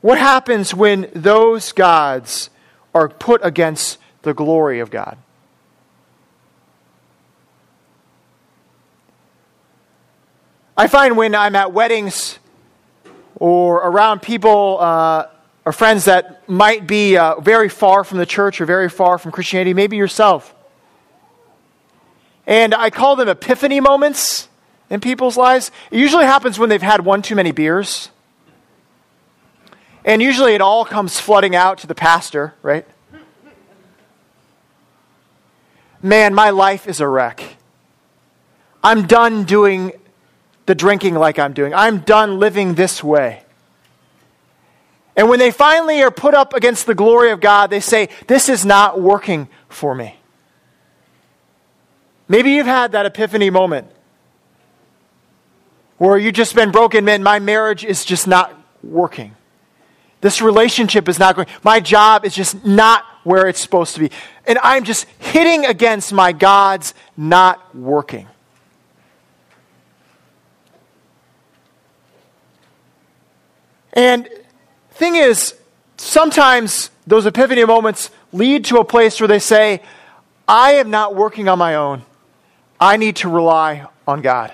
What 0.00 0.18
happens 0.18 0.74
when 0.74 1.10
those 1.14 1.72
gods 1.72 2.50
are 2.96 3.10
put 3.10 3.44
against 3.44 3.98
the 4.22 4.32
glory 4.32 4.80
of 4.80 4.90
God. 4.90 5.18
I 10.76 10.88
find 10.88 11.16
when 11.16 11.34
I'm 11.34 11.54
at 11.54 11.72
weddings 11.72 12.38
or 13.36 13.76
around 13.76 14.22
people 14.22 14.78
uh, 14.80 15.26
or 15.66 15.72
friends 15.72 16.04
that 16.04 16.48
might 16.48 16.86
be 16.86 17.16
uh, 17.16 17.40
very 17.40 17.68
far 17.68 18.04
from 18.04 18.18
the 18.18 18.24
church 18.24 18.60
or 18.60 18.66
very 18.66 18.88
far 18.88 19.18
from 19.18 19.32
Christianity, 19.32 19.74
maybe 19.74 19.96
yourself. 19.96 20.54
And 22.46 22.72
I 22.72 22.88
call 22.88 23.16
them 23.16 23.28
epiphany 23.28 23.80
moments 23.80 24.48
in 24.88 25.00
people's 25.00 25.36
lives. 25.36 25.72
It 25.90 25.98
usually 25.98 26.24
happens 26.24 26.56
when 26.56 26.68
they've 26.68 26.80
had 26.80 27.04
one 27.04 27.20
too 27.20 27.34
many 27.34 27.50
beers. 27.50 28.10
And 30.04 30.22
usually 30.22 30.54
it 30.54 30.60
all 30.60 30.84
comes 30.84 31.18
flooding 31.18 31.56
out 31.56 31.78
to 31.78 31.88
the 31.88 31.96
pastor, 31.96 32.54
right? 32.62 32.86
Man, 36.00 36.32
my 36.32 36.50
life 36.50 36.86
is 36.86 37.00
a 37.00 37.08
wreck. 37.08 37.42
I'm 38.84 39.08
done 39.08 39.42
doing 39.42 39.94
the 40.66 40.76
drinking 40.76 41.16
like 41.16 41.40
I'm 41.40 41.54
doing. 41.54 41.74
I'm 41.74 41.98
done 41.98 42.38
living 42.38 42.74
this 42.74 43.02
way. 43.02 43.42
And 45.16 45.30
when 45.30 45.38
they 45.38 45.50
finally 45.50 46.02
are 46.02 46.10
put 46.10 46.34
up 46.34 46.52
against 46.52 46.86
the 46.86 46.94
glory 46.94 47.30
of 47.30 47.40
God, 47.40 47.70
they 47.70 47.80
say, 47.80 48.10
This 48.26 48.48
is 48.48 48.66
not 48.66 49.00
working 49.00 49.48
for 49.68 49.94
me. 49.94 50.18
Maybe 52.28 52.52
you've 52.52 52.66
had 52.66 52.92
that 52.92 53.06
epiphany 53.06 53.50
moment 53.50 53.88
where 55.98 56.18
you've 56.18 56.34
just 56.34 56.54
been 56.54 56.70
broken, 56.70 57.04
man, 57.04 57.22
my 57.22 57.38
marriage 57.38 57.84
is 57.84 58.04
just 58.04 58.26
not 58.26 58.54
working. 58.82 59.34
This 60.20 60.42
relationship 60.42 61.08
is 61.08 61.18
not 61.18 61.36
going. 61.36 61.46
My 61.62 61.80
job 61.80 62.24
is 62.24 62.34
just 62.34 62.64
not 62.64 63.04
where 63.24 63.48
it's 63.48 63.60
supposed 63.60 63.94
to 63.94 64.00
be. 64.00 64.10
And 64.46 64.58
I'm 64.62 64.84
just 64.84 65.06
hitting 65.18 65.64
against 65.64 66.12
my 66.12 66.32
God's 66.32 66.94
not 67.16 67.74
working. 67.74 68.26
And 73.92 74.28
thing 74.96 75.16
is, 75.16 75.54
sometimes 75.96 76.90
those 77.06 77.26
epiphany 77.26 77.64
moments 77.64 78.10
lead 78.32 78.64
to 78.66 78.78
a 78.78 78.84
place 78.84 79.20
where 79.20 79.28
they 79.28 79.38
say, 79.38 79.82
I 80.48 80.72
am 80.72 80.90
not 80.90 81.14
working 81.14 81.48
on 81.48 81.58
my 81.58 81.74
own. 81.74 82.02
I 82.78 82.96
need 82.96 83.16
to 83.16 83.28
rely 83.28 83.86
on 84.06 84.22
God. 84.22 84.52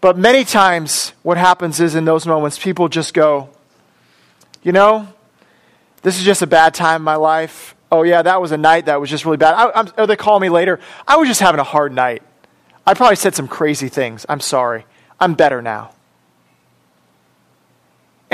But 0.00 0.18
many 0.18 0.44
times, 0.44 1.12
what 1.22 1.38
happens 1.38 1.80
is 1.80 1.94
in 1.94 2.04
those 2.04 2.26
moments, 2.26 2.58
people 2.58 2.88
just 2.88 3.14
go, 3.14 3.48
you 4.62 4.70
know, 4.72 5.08
this 6.02 6.18
is 6.18 6.24
just 6.24 6.42
a 6.42 6.46
bad 6.46 6.74
time 6.74 6.96
in 6.96 7.04
my 7.04 7.16
life. 7.16 7.74
Oh, 7.90 8.02
yeah, 8.02 8.20
that 8.20 8.40
was 8.42 8.52
a 8.52 8.58
night 8.58 8.86
that 8.86 9.00
was 9.00 9.08
just 9.08 9.24
really 9.24 9.38
bad. 9.38 9.54
I, 9.54 10.02
or 10.02 10.06
they 10.06 10.16
call 10.16 10.38
me 10.38 10.50
later. 10.50 10.78
I 11.08 11.16
was 11.16 11.26
just 11.26 11.40
having 11.40 11.58
a 11.58 11.64
hard 11.64 11.92
night. 11.92 12.22
I 12.86 12.92
probably 12.92 13.16
said 13.16 13.34
some 13.34 13.48
crazy 13.48 13.88
things. 13.88 14.26
I'm 14.28 14.40
sorry. 14.40 14.84
I'm 15.18 15.32
better 15.32 15.62
now. 15.62 15.93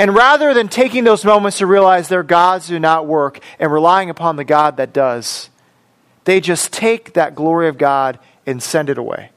And 0.01 0.15
rather 0.15 0.55
than 0.55 0.67
taking 0.67 1.03
those 1.03 1.23
moments 1.23 1.59
to 1.59 1.67
realize 1.67 2.07
their 2.07 2.23
gods 2.23 2.67
do 2.67 2.79
not 2.79 3.05
work 3.05 3.39
and 3.59 3.71
relying 3.71 4.09
upon 4.09 4.35
the 4.35 4.43
God 4.43 4.77
that 4.77 4.93
does, 4.93 5.51
they 6.23 6.41
just 6.41 6.73
take 6.73 7.13
that 7.13 7.35
glory 7.35 7.67
of 7.67 7.77
God 7.77 8.17
and 8.47 8.63
send 8.63 8.89
it 8.89 8.97
away. 8.97 9.29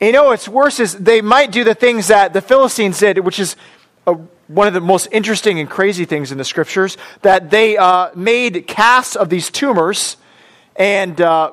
You 0.00 0.10
know 0.10 0.24
what's 0.24 0.48
worse 0.48 0.80
is 0.80 0.96
they 0.96 1.20
might 1.20 1.52
do 1.52 1.62
the 1.62 1.76
things 1.76 2.08
that 2.08 2.32
the 2.32 2.40
Philistines 2.40 2.98
did, 2.98 3.20
which 3.20 3.38
is 3.38 3.54
a, 4.08 4.14
one 4.48 4.66
of 4.66 4.74
the 4.74 4.80
most 4.80 5.06
interesting 5.12 5.60
and 5.60 5.70
crazy 5.70 6.04
things 6.04 6.32
in 6.32 6.38
the 6.38 6.44
scriptures, 6.44 6.96
that 7.22 7.50
they 7.50 7.76
uh, 7.76 8.10
made 8.16 8.66
casts 8.66 9.14
of 9.14 9.28
these 9.28 9.50
tumors 9.50 10.16
and 10.74 11.20
uh, 11.20 11.52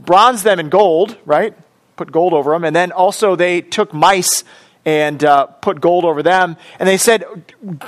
bronzed 0.00 0.42
them 0.42 0.58
in 0.58 0.68
gold, 0.68 1.16
right? 1.24 1.54
Put 1.94 2.10
gold 2.10 2.32
over 2.32 2.50
them. 2.50 2.64
And 2.64 2.74
then 2.74 2.90
also 2.90 3.36
they 3.36 3.60
took 3.60 3.94
mice 3.94 4.42
and 4.86 5.24
uh, 5.24 5.46
put 5.46 5.80
gold 5.80 6.04
over 6.04 6.22
them. 6.22 6.56
And 6.78 6.88
they 6.88 6.96
said, 6.96 7.24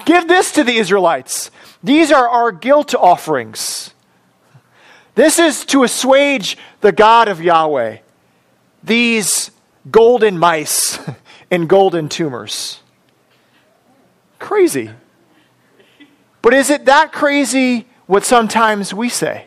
Give 0.04 0.28
this 0.28 0.52
to 0.52 0.64
the 0.64 0.76
Israelites. 0.76 1.50
These 1.82 2.10
are 2.10 2.28
our 2.28 2.52
guilt 2.52 2.94
offerings. 2.94 3.94
This 5.14 5.38
is 5.38 5.64
to 5.66 5.84
assuage 5.84 6.58
the 6.80 6.92
God 6.92 7.28
of 7.28 7.40
Yahweh. 7.40 7.98
These 8.82 9.52
golden 9.90 10.38
mice 10.38 10.98
and 11.50 11.68
golden 11.68 12.08
tumors. 12.08 12.80
Crazy. 14.38 14.90
But 16.42 16.52
is 16.54 16.70
it 16.70 16.84
that 16.86 17.12
crazy 17.12 17.86
what 18.06 18.24
sometimes 18.24 18.92
we 18.92 19.08
say? 19.08 19.46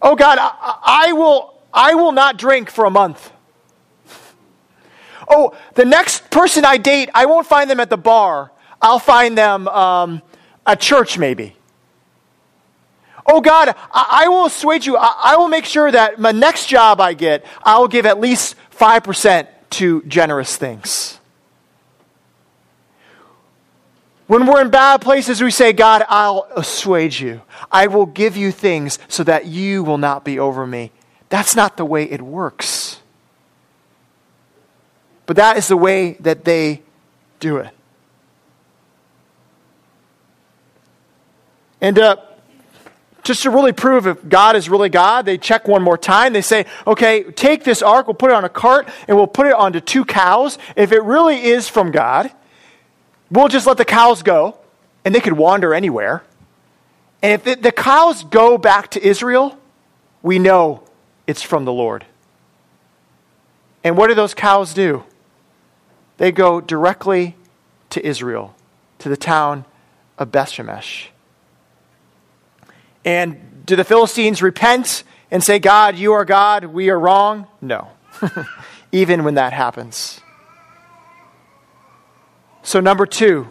Oh 0.00 0.16
God, 0.16 0.38
I, 0.40 0.78
I 0.82 1.12
will, 1.12 1.54
I 1.72 1.94
will 1.94 2.12
not 2.12 2.38
drink 2.38 2.70
for 2.70 2.84
a 2.86 2.90
month. 2.90 3.30
Oh, 5.28 5.56
the 5.74 5.84
next 5.84 6.30
person 6.30 6.64
I 6.64 6.76
date, 6.76 7.10
I 7.14 7.26
won't 7.26 7.46
find 7.46 7.68
them 7.70 7.80
at 7.80 7.90
the 7.90 7.96
bar. 7.96 8.50
I'll 8.80 8.98
find 8.98 9.36
them 9.38 9.68
um, 9.68 10.22
at 10.66 10.80
church, 10.80 11.18
maybe. 11.18 11.56
Oh 13.26 13.40
God, 13.40 13.68
I, 13.92 14.24
I 14.24 14.28
will 14.28 14.46
assuage 14.46 14.86
you. 14.86 14.96
I, 14.96 15.14
I 15.22 15.36
will 15.36 15.48
make 15.48 15.64
sure 15.64 15.90
that 15.90 16.18
my 16.18 16.32
next 16.32 16.66
job 16.66 17.00
I 17.00 17.14
get, 17.14 17.44
I 17.62 17.78
will 17.78 17.88
give 17.88 18.06
at 18.06 18.20
least 18.20 18.56
5% 18.76 19.46
to 19.70 20.02
generous 20.02 20.56
things. 20.56 21.18
When 24.26 24.46
we're 24.46 24.62
in 24.62 24.70
bad 24.70 25.02
places, 25.02 25.42
we 25.42 25.50
say, 25.50 25.74
God, 25.74 26.04
I'll 26.08 26.48
assuage 26.56 27.20
you. 27.20 27.42
I 27.70 27.88
will 27.88 28.06
give 28.06 28.34
you 28.34 28.50
things 28.50 28.98
so 29.08 29.24
that 29.24 29.44
you 29.44 29.84
will 29.84 29.98
not 29.98 30.24
be 30.24 30.38
over 30.38 30.66
me. 30.66 30.90
That's 31.28 31.54
not 31.54 31.76
the 31.76 31.84
way 31.84 32.04
it 32.04 32.22
works. 32.22 33.01
But 35.32 35.36
that 35.36 35.56
is 35.56 35.68
the 35.68 35.78
way 35.78 36.12
that 36.20 36.44
they 36.44 36.82
do 37.40 37.56
it. 37.56 37.70
And 41.80 41.98
uh, 41.98 42.16
just 43.22 43.44
to 43.44 43.50
really 43.50 43.72
prove 43.72 44.06
if 44.06 44.28
God 44.28 44.56
is 44.56 44.68
really 44.68 44.90
God, 44.90 45.24
they 45.24 45.38
check 45.38 45.66
one 45.66 45.80
more 45.80 45.96
time. 45.96 46.34
They 46.34 46.42
say, 46.42 46.66
okay, 46.86 47.22
take 47.22 47.64
this 47.64 47.80
ark, 47.80 48.08
we'll 48.08 48.14
put 48.14 48.30
it 48.30 48.34
on 48.34 48.44
a 48.44 48.50
cart, 48.50 48.90
and 49.08 49.16
we'll 49.16 49.26
put 49.26 49.46
it 49.46 49.54
onto 49.54 49.80
two 49.80 50.04
cows. 50.04 50.58
If 50.76 50.92
it 50.92 51.02
really 51.02 51.42
is 51.42 51.66
from 51.66 51.92
God, 51.92 52.30
we'll 53.30 53.48
just 53.48 53.66
let 53.66 53.78
the 53.78 53.86
cows 53.86 54.22
go, 54.22 54.58
and 55.02 55.14
they 55.14 55.20
could 55.20 55.32
wander 55.32 55.72
anywhere. 55.72 56.24
And 57.22 57.40
if 57.40 57.62
the 57.62 57.72
cows 57.72 58.22
go 58.22 58.58
back 58.58 58.90
to 58.90 59.02
Israel, 59.02 59.58
we 60.20 60.38
know 60.38 60.82
it's 61.26 61.40
from 61.40 61.64
the 61.64 61.72
Lord. 61.72 62.04
And 63.82 63.96
what 63.96 64.08
do 64.08 64.14
those 64.14 64.34
cows 64.34 64.74
do? 64.74 65.04
They 66.22 66.30
go 66.30 66.60
directly 66.60 67.34
to 67.90 68.06
Israel, 68.06 68.54
to 69.00 69.08
the 69.08 69.16
town 69.16 69.64
of 70.16 70.30
Bethshemesh. 70.30 71.08
And 73.04 73.66
do 73.66 73.74
the 73.74 73.82
Philistines 73.82 74.40
repent 74.40 75.02
and 75.32 75.42
say, 75.42 75.58
God, 75.58 75.96
you 75.96 76.12
are 76.12 76.24
God, 76.24 76.66
we 76.66 76.90
are 76.90 76.98
wrong? 77.00 77.48
No. 77.60 77.88
Even 78.92 79.24
when 79.24 79.34
that 79.34 79.52
happens. 79.52 80.20
So, 82.62 82.78
number 82.78 83.04
two, 83.04 83.48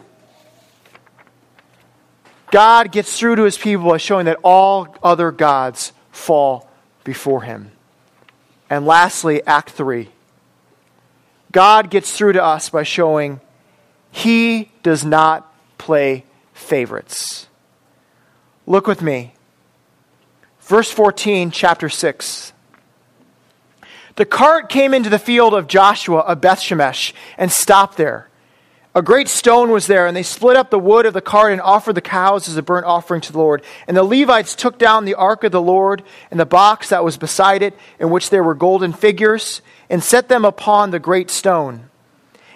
God 2.52 2.94
gets 2.94 3.20
through 3.20 3.36
to 3.36 3.44
his 3.44 3.58
people 3.58 3.90
by 3.90 3.98
showing 3.98 4.28
that 4.28 4.40
all 4.46 4.96
other 5.04 5.34
gods 5.34 5.92
fall 6.10 6.70
before 7.04 7.42
him. 7.42 7.74
And 8.70 8.86
lastly, 8.86 9.46
Act 9.46 9.72
3. 9.72 10.08
God 11.52 11.90
gets 11.90 12.12
through 12.12 12.34
to 12.34 12.44
us 12.44 12.70
by 12.70 12.84
showing 12.84 13.42
he 14.12 14.72
does 14.84 15.04
not 15.04 15.54
play 15.78 16.26
favorites. 16.54 17.48
Look 18.66 18.88
with 18.88 19.02
me. 19.02 19.34
Verse 20.62 20.92
14, 20.92 21.52
chapter 21.52 21.90
6. 21.90 22.54
The 24.16 24.26
cart 24.26 24.70
came 24.70 24.94
into 24.94 25.10
the 25.10 25.20
field 25.20 25.54
of 25.54 25.68
Joshua 25.68 26.20
of 26.20 26.42
Bethshemesh 26.42 27.14
and 27.38 27.52
stopped 27.52 27.98
there. 27.98 28.30
A 28.94 29.02
great 29.02 29.30
stone 29.30 29.72
was 29.72 29.88
there, 29.88 30.06
and 30.06 30.18
they 30.18 30.24
split 30.24 30.58
up 30.58 30.70
the 30.70 30.78
wood 30.78 31.06
of 31.06 31.14
the 31.14 31.22
cart 31.22 31.54
and 31.54 31.62
offered 31.62 31.96
the 31.96 32.02
cows 32.02 32.50
as 32.50 32.58
a 32.58 32.62
burnt 32.62 32.86
offering 32.86 33.22
to 33.22 33.32
the 33.32 33.38
Lord. 33.38 33.64
And 33.88 33.96
the 33.96 34.04
Levites 34.04 34.54
took 34.54 34.78
down 34.78 35.06
the 35.06 35.16
ark 35.16 35.46
of 35.46 35.54
the 35.54 35.62
Lord 35.62 36.04
and 36.30 36.38
the 36.38 36.46
box 36.46 36.90
that 36.90 37.04
was 37.04 37.16
beside 37.16 37.62
it, 37.62 37.74
in 38.00 38.10
which 38.10 38.30
there 38.30 38.44
were 38.44 38.54
golden 38.54 38.92
figures, 38.92 39.62
and 39.90 40.04
set 40.04 40.28
them 40.28 40.44
upon 40.44 40.92
the 40.92 41.00
great 41.00 41.30
stone. 41.30 41.90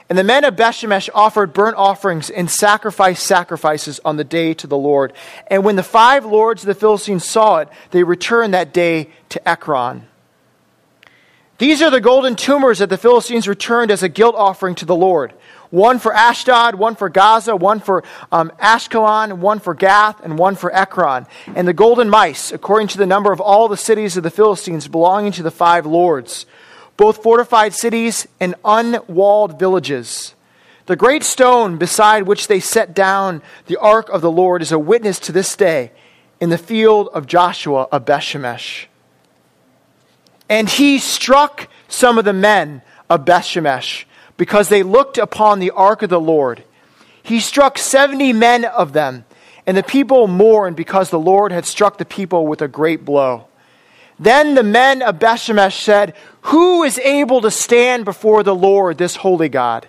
And 0.09 0.19
the 0.19 0.25
men 0.25 0.43
of 0.43 0.57
Bethshemesh 0.57 1.09
offered 1.15 1.53
burnt 1.53 1.77
offerings 1.77 2.29
and 2.29 2.51
sacrificed 2.51 3.25
sacrifices 3.25 4.01
on 4.03 4.17
the 4.17 4.23
day 4.25 4.53
to 4.55 4.67
the 4.67 4.77
Lord. 4.77 5.13
And 5.47 5.63
when 5.63 5.77
the 5.77 5.83
five 5.83 6.25
lords 6.25 6.63
of 6.63 6.67
the 6.67 6.75
Philistines 6.75 7.23
saw 7.23 7.57
it, 7.57 7.69
they 7.91 8.03
returned 8.03 8.53
that 8.53 8.73
day 8.73 9.09
to 9.29 9.47
Ekron. 9.47 10.05
These 11.57 11.81
are 11.81 11.89
the 11.89 12.01
golden 12.01 12.35
tumors 12.35 12.79
that 12.79 12.89
the 12.89 12.97
Philistines 12.97 13.47
returned 13.47 13.89
as 13.89 14.03
a 14.03 14.09
guilt 14.09 14.35
offering 14.35 14.75
to 14.75 14.85
the 14.85 14.95
Lord. 14.95 15.33
One 15.75 15.99
for 15.99 16.13
Ashdod, 16.13 16.75
one 16.75 16.95
for 16.95 17.09
Gaza, 17.09 17.55
one 17.55 17.81
for 17.81 18.03
um, 18.31 18.49
Ashkelon, 18.61 19.39
one 19.39 19.59
for 19.59 19.73
Gath, 19.73 20.23
and 20.23 20.39
one 20.39 20.55
for 20.55 20.73
Ekron. 20.73 21.27
And 21.53 21.67
the 21.67 21.73
golden 21.73 22.09
mice, 22.09 22.51
according 22.53 22.87
to 22.89 22.97
the 22.97 23.05
number 23.05 23.33
of 23.33 23.41
all 23.41 23.67
the 23.67 23.75
cities 23.75 24.15
of 24.15 24.23
the 24.23 24.31
Philistines 24.31 24.87
belonging 24.87 25.33
to 25.33 25.43
the 25.43 25.51
five 25.51 25.85
lords, 25.85 26.45
both 26.95 27.21
fortified 27.21 27.73
cities 27.73 28.25
and 28.39 28.55
unwalled 28.63 29.59
villages. 29.59 30.33
The 30.85 30.95
great 30.95 31.23
stone 31.23 31.77
beside 31.77 32.23
which 32.23 32.47
they 32.47 32.61
set 32.61 32.93
down 32.93 33.41
the 33.65 33.77
ark 33.77 34.07
of 34.09 34.21
the 34.21 34.31
Lord 34.31 34.61
is 34.61 34.71
a 34.71 34.79
witness 34.79 35.19
to 35.21 35.33
this 35.33 35.57
day 35.57 35.91
in 36.39 36.49
the 36.49 36.57
field 36.57 37.09
of 37.13 37.27
Joshua 37.27 37.87
of 37.91 38.05
Bethshemesh. 38.05 38.85
And 40.47 40.69
he 40.69 40.99
struck 40.99 41.67
some 41.89 42.17
of 42.17 42.23
the 42.23 42.33
men 42.33 42.81
of 43.09 43.25
Bethshemesh 43.25 44.05
because 44.37 44.69
they 44.69 44.83
looked 44.83 45.17
upon 45.17 45.59
the 45.59 45.71
ark 45.71 46.01
of 46.01 46.09
the 46.09 46.19
Lord. 46.19 46.63
He 47.23 47.39
struck 47.39 47.77
70 47.77 48.33
men 48.33 48.65
of 48.65 48.93
them, 48.93 49.25
and 49.65 49.75
the 49.75 49.83
people 49.83 50.27
mourned 50.27 50.75
because 50.75 51.09
the 51.09 51.19
Lord 51.19 51.51
had 51.51 51.65
struck 51.65 51.97
the 51.97 52.05
people 52.05 52.45
with 52.45 52.61
a 52.61 52.67
great 52.67 53.03
blow. 53.03 53.47
Then 54.19 54.55
the 54.55 54.63
men 54.63 55.01
of 55.01 55.19
Bethshemesh 55.19 55.81
said, 55.81 56.15
Who 56.41 56.83
is 56.83 56.99
able 56.99 57.41
to 57.41 57.51
stand 57.51 58.05
before 58.05 58.43
the 58.43 58.55
Lord, 58.55 58.97
this 58.97 59.17
holy 59.17 59.49
God? 59.49 59.87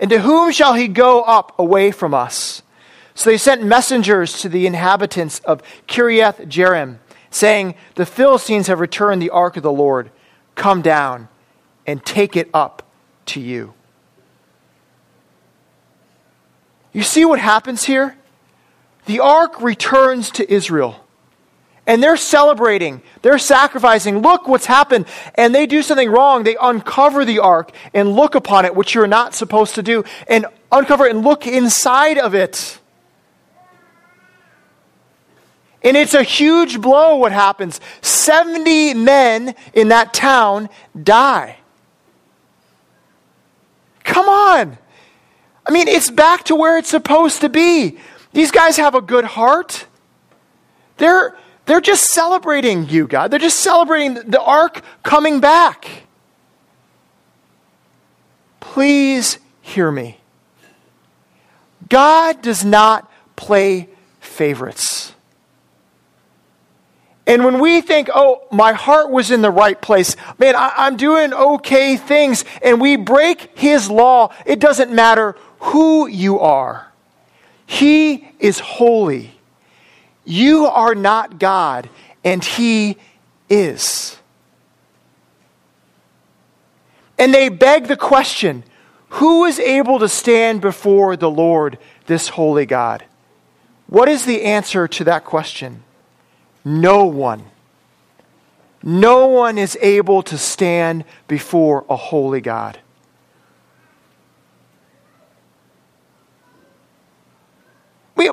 And 0.00 0.10
to 0.10 0.20
whom 0.20 0.52
shall 0.52 0.74
he 0.74 0.88
go 0.88 1.22
up 1.22 1.58
away 1.58 1.90
from 1.90 2.14
us? 2.14 2.62
So 3.14 3.30
they 3.30 3.36
sent 3.36 3.64
messengers 3.64 4.40
to 4.42 4.48
the 4.48 4.66
inhabitants 4.66 5.40
of 5.40 5.62
Kiriath 5.88 6.46
Jearim, 6.46 6.98
saying, 7.30 7.74
The 7.96 8.06
Philistines 8.06 8.68
have 8.68 8.78
returned 8.78 9.20
the 9.20 9.30
ark 9.30 9.56
of 9.56 9.64
the 9.64 9.72
Lord. 9.72 10.10
Come 10.54 10.82
down 10.82 11.28
and 11.84 12.04
take 12.04 12.36
it 12.36 12.48
up 12.54 12.84
to 13.26 13.40
you. 13.40 13.74
You 16.92 17.02
see 17.02 17.24
what 17.24 17.38
happens 17.38 17.84
here? 17.84 18.16
The 19.06 19.20
ark 19.20 19.60
returns 19.60 20.30
to 20.32 20.52
Israel. 20.52 21.04
And 21.86 22.02
they're 22.02 22.18
celebrating, 22.18 23.00
they're 23.22 23.38
sacrificing. 23.38 24.18
Look 24.18 24.46
what's 24.46 24.66
happened. 24.66 25.06
And 25.34 25.54
they 25.54 25.66
do 25.66 25.80
something 25.80 26.10
wrong. 26.10 26.44
They 26.44 26.56
uncover 26.60 27.24
the 27.24 27.38
ark 27.38 27.72
and 27.94 28.12
look 28.12 28.34
upon 28.34 28.66
it, 28.66 28.74
which 28.74 28.94
you're 28.94 29.06
not 29.06 29.34
supposed 29.34 29.74
to 29.76 29.82
do, 29.82 30.04
and 30.26 30.44
uncover 30.70 31.06
it 31.06 31.16
and 31.16 31.24
look 31.24 31.46
inside 31.46 32.18
of 32.18 32.34
it. 32.34 32.78
And 35.82 35.96
it's 35.96 36.12
a 36.12 36.22
huge 36.22 36.80
blow 36.80 37.16
what 37.16 37.32
happens. 37.32 37.80
70 38.02 38.92
men 38.92 39.54
in 39.72 39.88
that 39.88 40.12
town 40.12 40.68
die. 41.02 41.56
Come 44.04 44.28
on. 44.28 44.76
I 45.68 45.72
mean, 45.72 45.86
it's 45.86 46.10
back 46.10 46.44
to 46.44 46.56
where 46.56 46.78
it's 46.78 46.88
supposed 46.88 47.42
to 47.42 47.50
be. 47.50 47.98
These 48.32 48.50
guys 48.50 48.78
have 48.78 48.94
a 48.94 49.02
good 49.02 49.24
heart. 49.24 49.86
They're 50.96 51.36
they're 51.66 51.82
just 51.82 52.14
celebrating 52.14 52.88
you, 52.88 53.06
God. 53.06 53.30
They're 53.30 53.38
just 53.38 53.60
celebrating 53.60 54.14
the 54.14 54.40
ark 54.40 54.82
coming 55.02 55.38
back. 55.38 56.04
Please 58.58 59.38
hear 59.60 59.90
me. 59.90 60.18
God 61.90 62.40
does 62.40 62.64
not 62.64 63.10
play 63.36 63.90
favorites. 64.20 65.12
And 67.26 67.44
when 67.44 67.60
we 67.60 67.82
think, 67.82 68.08
oh, 68.14 68.46
my 68.50 68.72
heart 68.72 69.10
was 69.10 69.30
in 69.30 69.42
the 69.42 69.50
right 69.50 69.78
place, 69.78 70.16
man, 70.38 70.56
I, 70.56 70.86
am 70.86 70.96
doing 70.96 71.34
okay 71.34 71.98
things, 71.98 72.46
and 72.62 72.80
we 72.80 72.96
break 72.96 73.58
his 73.58 73.90
law, 73.90 74.32
it 74.46 74.58
doesn't 74.58 74.90
matter 74.90 75.36
who 75.60 76.06
you 76.06 76.38
are. 76.38 76.92
He 77.66 78.28
is 78.38 78.60
holy. 78.60 79.32
You 80.24 80.66
are 80.66 80.94
not 80.94 81.38
God, 81.38 81.88
and 82.24 82.44
He 82.44 82.96
is. 83.48 84.16
And 87.18 87.34
they 87.34 87.48
beg 87.48 87.88
the 87.88 87.96
question 87.96 88.64
who 89.10 89.44
is 89.44 89.58
able 89.58 89.98
to 89.98 90.08
stand 90.08 90.60
before 90.60 91.16
the 91.16 91.30
Lord, 91.30 91.78
this 92.06 92.28
holy 92.28 92.66
God? 92.66 93.04
What 93.86 94.08
is 94.08 94.26
the 94.26 94.42
answer 94.42 94.86
to 94.86 95.04
that 95.04 95.24
question? 95.24 95.82
No 96.64 97.06
one. 97.06 97.44
No 98.82 99.26
one 99.26 99.58
is 99.58 99.76
able 99.80 100.22
to 100.24 100.36
stand 100.36 101.04
before 101.26 101.84
a 101.88 101.96
holy 101.96 102.40
God. 102.40 102.78
We, 108.14 108.30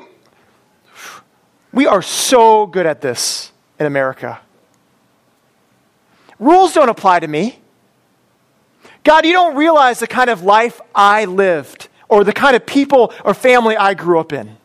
we 1.76 1.86
are 1.86 2.00
so 2.00 2.64
good 2.64 2.86
at 2.86 3.02
this 3.02 3.52
in 3.78 3.84
America. 3.84 4.40
Rules 6.38 6.72
don't 6.72 6.88
apply 6.88 7.20
to 7.20 7.28
me. 7.28 7.58
God, 9.04 9.26
you 9.26 9.34
don't 9.34 9.56
realize 9.56 10.00
the 10.00 10.06
kind 10.06 10.30
of 10.30 10.42
life 10.42 10.80
I 10.94 11.26
lived 11.26 11.88
or 12.08 12.24
the 12.24 12.32
kind 12.32 12.56
of 12.56 12.64
people 12.64 13.12
or 13.26 13.34
family 13.34 13.76
I 13.76 13.92
grew 13.92 14.18
up 14.18 14.32
in. 14.32 14.56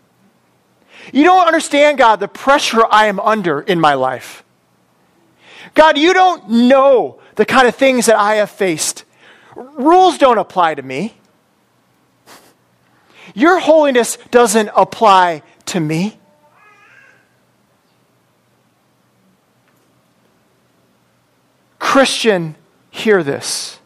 You 1.11 1.25
don't 1.25 1.45
understand, 1.45 1.97
God, 1.97 2.21
the 2.21 2.29
pressure 2.29 2.85
I 2.89 3.07
am 3.07 3.19
under 3.19 3.59
in 3.59 3.77
my 3.77 3.95
life. 3.95 4.45
God, 5.73 5.97
you 5.97 6.13
don't 6.13 6.49
know 6.49 7.19
the 7.35 7.45
kind 7.45 7.67
of 7.67 7.75
things 7.75 8.05
that 8.05 8.15
I 8.15 8.35
have 8.35 8.49
faced. 8.49 9.03
Rules 9.57 10.17
don't 10.17 10.37
apply 10.37 10.75
to 10.75 10.81
me. 10.81 11.15
Your 13.35 13.59
holiness 13.59 14.17
doesn't 14.31 14.69
apply 14.77 15.43
to 15.65 15.81
me. 15.81 16.20
Christian, 21.91 22.55
hear 22.89 23.21
this. 23.21 23.77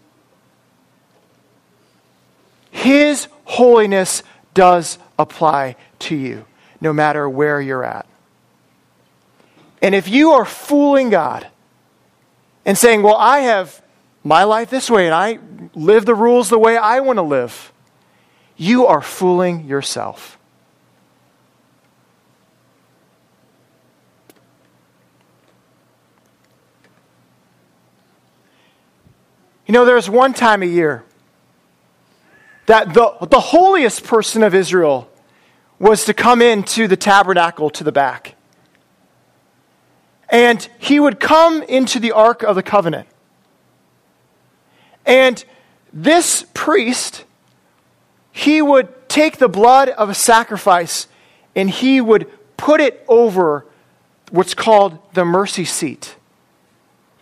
His 2.70 3.28
holiness 3.46 4.22
does 4.54 5.00
apply 5.18 5.76
to 6.02 6.16
you, 6.16 6.46
no 6.80 6.94
matter 6.94 7.28
where 7.28 7.60
you're 7.60 7.84
at. 7.84 8.06
And 9.82 9.96
if 9.96 10.08
you 10.08 10.34
are 10.34 10.46
fooling 10.46 11.10
God 11.10 11.48
and 12.64 12.78
saying, 12.78 13.02
Well, 13.02 13.16
I 13.16 13.40
have 13.40 13.82
my 14.24 14.44
life 14.44 14.70
this 14.70 14.88
way 14.88 15.08
and 15.08 15.16
I 15.16 15.40
live 15.74 16.06
the 16.06 16.14
rules 16.14 16.50
the 16.50 16.60
way 16.60 16.78
I 16.78 17.00
want 17.00 17.18
to 17.18 17.24
live, 17.24 17.74
you 18.56 18.86
are 18.86 19.02
fooling 19.02 19.66
yourself. 19.66 20.38
You 29.66 29.74
know, 29.74 29.86
there's 29.86 30.10
one 30.10 30.34
time 30.34 30.62
a 30.62 30.68
year 30.68 31.04
that 32.68 32.94
the, 32.94 33.16
the 33.30 33.40
holiest 33.40 34.04
person 34.04 34.44
of 34.44 34.54
Israel 34.54 35.10
was 35.80 36.06
to 36.06 36.14
come 36.14 36.42
into 36.42 36.88
the 36.88 36.98
tabernacle 36.98 37.70
to 37.72 37.84
the 37.84 37.92
back. 37.92 38.36
And 40.30 40.68
he 40.80 41.00
would 41.00 41.20
come 41.20 41.64
into 41.64 42.00
the 42.00 42.12
Ark 42.12 42.44
of 42.44 42.56
the 42.56 42.64
Covenant. 42.64 43.08
And 45.06 45.44
this 45.94 46.46
priest, 46.54 47.26
he 48.32 48.62
would 48.62 49.08
take 49.08 49.38
the 49.38 49.48
blood 49.48 49.90
of 49.90 50.10
a 50.10 50.16
sacrifice 50.16 51.08
and 51.56 51.70
he 51.70 52.02
would 52.02 52.30
put 52.58 52.82
it 52.82 53.04
over 53.08 53.66
what's 54.32 54.54
called 54.54 54.98
the 55.14 55.24
mercy 55.24 55.66
seat, 55.66 56.16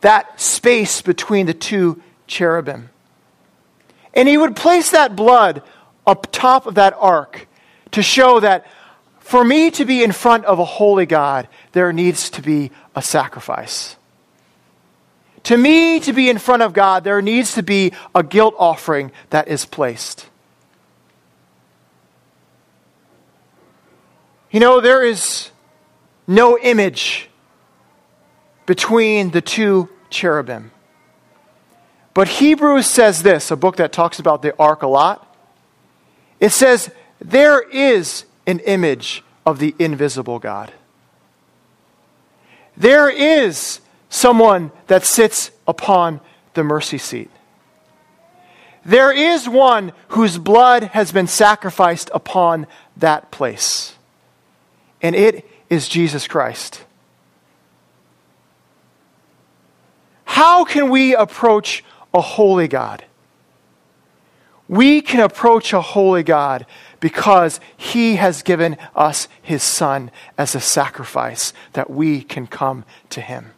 that 0.02 0.40
space 0.40 1.02
between 1.02 1.46
the 1.46 1.54
two 1.54 2.02
cherubim. 2.34 2.90
And 4.14 4.28
he 4.28 4.38
would 4.38 4.56
place 4.56 4.92
that 4.92 5.16
blood 5.16 5.64
up 6.06 6.28
top 6.32 6.66
of 6.66 6.76
that 6.76 6.94
ark 7.00 7.48
to 7.92 8.02
show 8.02 8.40
that 8.40 8.66
for 9.20 9.44
me 9.44 9.72
to 9.72 9.86
be 9.86 10.04
in 10.04 10.12
front 10.12 10.46
of 10.46 10.60
a 10.60 10.66
holy 10.66 11.06
God, 11.06 11.48
there 11.72 11.94
needs 11.94 12.30
to 12.32 12.42
be 12.42 12.72
a 12.96 13.02
sacrifice. 13.02 13.96
To 15.44 15.58
me 15.58 16.00
to 16.02 16.14
be 16.14 16.30
in 16.30 16.38
front 16.38 16.62
of 16.62 16.74
God, 16.74 17.04
there 17.04 17.22
needs 17.22 17.54
to 17.56 17.64
be 17.64 17.94
a 18.14 18.24
guilt 18.24 18.56
offering 18.58 19.12
that 19.30 19.48
is 19.48 19.66
placed. 19.66 20.28
You 24.52 24.60
know, 24.60 24.82
there 24.82 25.04
is 25.04 25.50
no 26.28 26.60
image 26.60 27.30
between 28.66 29.32
the 29.32 29.42
two 29.42 29.90
cherubim. 30.10 30.73
But 32.14 32.28
Hebrews 32.28 32.86
says 32.86 33.24
this, 33.24 33.50
a 33.50 33.56
book 33.56 33.78
that 33.78 33.92
talks 33.92 34.20
about 34.20 34.42
the 34.42 34.56
ark 34.60 34.84
a 34.84 34.88
lot. 34.88 35.36
It 36.40 36.52
says, 36.52 36.92
there 37.20 37.62
is 37.62 38.26
an 38.46 38.60
image 38.60 39.24
of 39.46 39.60
the 39.60 39.74
invisible 39.80 40.38
God. 40.38 40.72
There 42.78 43.10
is 43.10 43.80
someone 44.10 44.72
that 44.88 45.06
sits 45.06 45.52
upon 45.68 46.22
the 46.54 46.64
mercy 46.64 47.00
seat. 47.00 47.32
there 48.86 49.12
is 49.12 49.48
one 49.48 49.94
whose 50.10 50.38
blood 50.38 50.84
has 50.84 51.12
been 51.12 51.28
sacrificed 51.28 52.10
upon 52.14 52.68
that 52.98 53.32
place, 53.32 53.96
and 55.02 55.16
it 55.16 55.50
is 55.70 55.88
Jesus 55.88 56.28
Christ. 56.28 56.84
How 60.26 60.66
can 60.66 60.90
we 60.90 61.16
approach 61.16 61.84
a 62.14 62.22
holy 62.22 62.68
God? 62.68 63.06
We 64.68 65.02
can 65.02 65.20
approach 65.20 65.74
a 65.74 65.82
holy 65.82 66.24
God 66.24 66.66
because 67.00 67.60
he 67.76 68.16
has 68.16 68.44
given 68.44 68.78
us 68.96 69.28
his 69.42 69.62
son 69.62 70.10
as 70.38 70.56
a 70.56 70.60
sacrifice 70.62 71.54
that 71.74 71.90
we 71.90 72.24
can 72.24 72.48
come 72.48 72.86
to 73.10 73.22
him. 73.22 73.52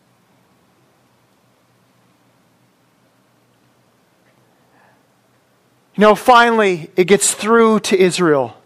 You 5.96 6.02
know, 6.02 6.16
finally, 6.16 6.90
it 6.98 7.06
gets 7.06 7.34
through 7.34 7.80
to 7.82 7.98
Israel. 7.98 8.58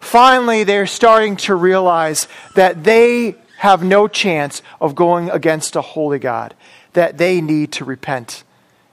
Finally, 0.00 0.64
they're 0.64 0.86
starting 0.86 1.36
to 1.36 1.54
realize 1.54 2.28
that 2.56 2.84
they 2.84 3.36
have 3.58 3.82
no 3.82 4.08
chance 4.08 4.60
of 4.80 4.94
going 4.94 5.30
against 5.30 5.76
a 5.76 5.80
holy 5.80 6.18
God, 6.18 6.54
that 6.92 7.16
they 7.16 7.40
need 7.40 7.72
to 7.72 7.84
repent. 7.84 8.44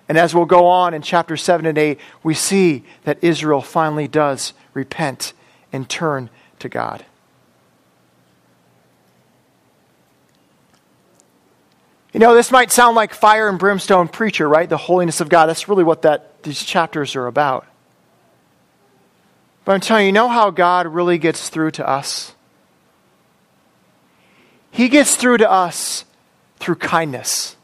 And 0.09 0.17
as 0.17 0.33
we'll 0.33 0.45
go 0.45 0.65
on 0.65 0.95
in 0.95 1.03
chapter 1.03 1.37
7 1.37 1.67
and 1.67 1.77
8, 1.77 1.99
we 2.23 2.33
see 2.33 2.83
that 3.03 3.23
Israel 3.23 3.61
finally 3.61 4.07
does 4.07 4.53
repent 4.73 5.33
and 5.71 5.87
turn 5.87 6.31
to 6.57 6.67
God. 6.67 7.05
You 12.11 12.19
know, 12.19 12.33
this 12.33 12.51
might 12.51 12.71
sound 12.71 12.95
like 12.95 13.13
fire 13.13 13.47
and 13.47 13.59
brimstone 13.59 14.07
preacher, 14.07 14.49
right? 14.49 14.67
The 14.67 14.77
holiness 14.77 15.21
of 15.21 15.29
God. 15.29 15.45
That's 15.45 15.69
really 15.69 15.83
what 15.83 16.01
that, 16.01 16.41
these 16.41 16.63
chapters 16.63 17.15
are 17.15 17.27
about. 17.27 17.67
But 19.63 19.73
I'm 19.73 19.81
telling 19.81 20.05
you, 20.05 20.07
you 20.07 20.13
know 20.13 20.27
how 20.27 20.49
God 20.49 20.87
really 20.87 21.19
gets 21.19 21.49
through 21.49 21.69
to 21.71 21.87
us? 21.87 22.33
He 24.71 24.89
gets 24.89 25.15
through 25.15 25.37
to 25.37 25.51
us 25.51 26.05
through 26.57 26.75
kindness. 26.75 27.55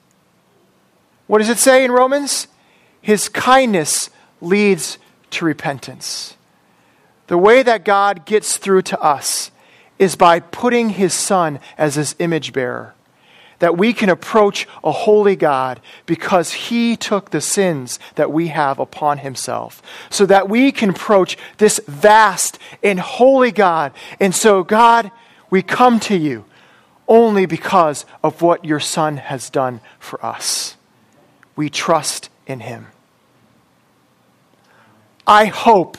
What 1.27 1.39
does 1.39 1.49
it 1.49 1.57
say 1.57 1.83
in 1.83 1.91
Romans? 1.91 2.47
His 3.01 3.29
kindness 3.29 4.09
leads 4.41 4.97
to 5.31 5.45
repentance. 5.45 6.35
The 7.27 7.37
way 7.37 7.63
that 7.63 7.83
God 7.83 8.25
gets 8.25 8.57
through 8.57 8.83
to 8.83 8.99
us 8.99 9.51
is 9.97 10.15
by 10.15 10.39
putting 10.39 10.89
his 10.89 11.13
son 11.13 11.59
as 11.77 11.95
his 11.95 12.15
image 12.19 12.53
bearer. 12.53 12.93
That 13.59 13.77
we 13.77 13.93
can 13.93 14.09
approach 14.09 14.67
a 14.83 14.91
holy 14.91 15.35
God 15.35 15.79
because 16.05 16.51
he 16.51 16.97
took 16.97 17.31
the 17.31 17.41
sins 17.41 17.99
that 18.15 18.31
we 18.31 18.49
have 18.49 18.79
upon 18.79 19.19
himself. 19.19 19.81
So 20.09 20.25
that 20.25 20.49
we 20.49 20.71
can 20.71 20.89
approach 20.89 21.37
this 21.57 21.79
vast 21.87 22.59
and 22.83 22.99
holy 22.99 23.51
God. 23.51 23.93
And 24.19 24.35
so, 24.35 24.61
God, 24.61 25.09
we 25.49 25.63
come 25.63 25.99
to 26.01 26.17
you 26.17 26.45
only 27.07 27.45
because 27.45 28.05
of 28.23 28.41
what 28.41 28.65
your 28.65 28.79
son 28.79 29.17
has 29.17 29.49
done 29.49 29.79
for 29.99 30.23
us 30.23 30.74
we 31.55 31.69
trust 31.69 32.29
in 32.47 32.59
him. 32.59 32.87
I 35.27 35.45
hope, 35.45 35.97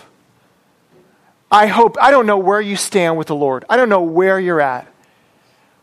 I 1.51 1.67
hope, 1.67 1.97
I 2.01 2.11
don't 2.11 2.27
know 2.27 2.39
where 2.39 2.61
you 2.61 2.77
stand 2.77 3.17
with 3.17 3.27
the 3.27 3.35
Lord. 3.35 3.65
I 3.69 3.77
don't 3.77 3.89
know 3.89 4.03
where 4.03 4.39
you're 4.39 4.61
at. 4.61 4.87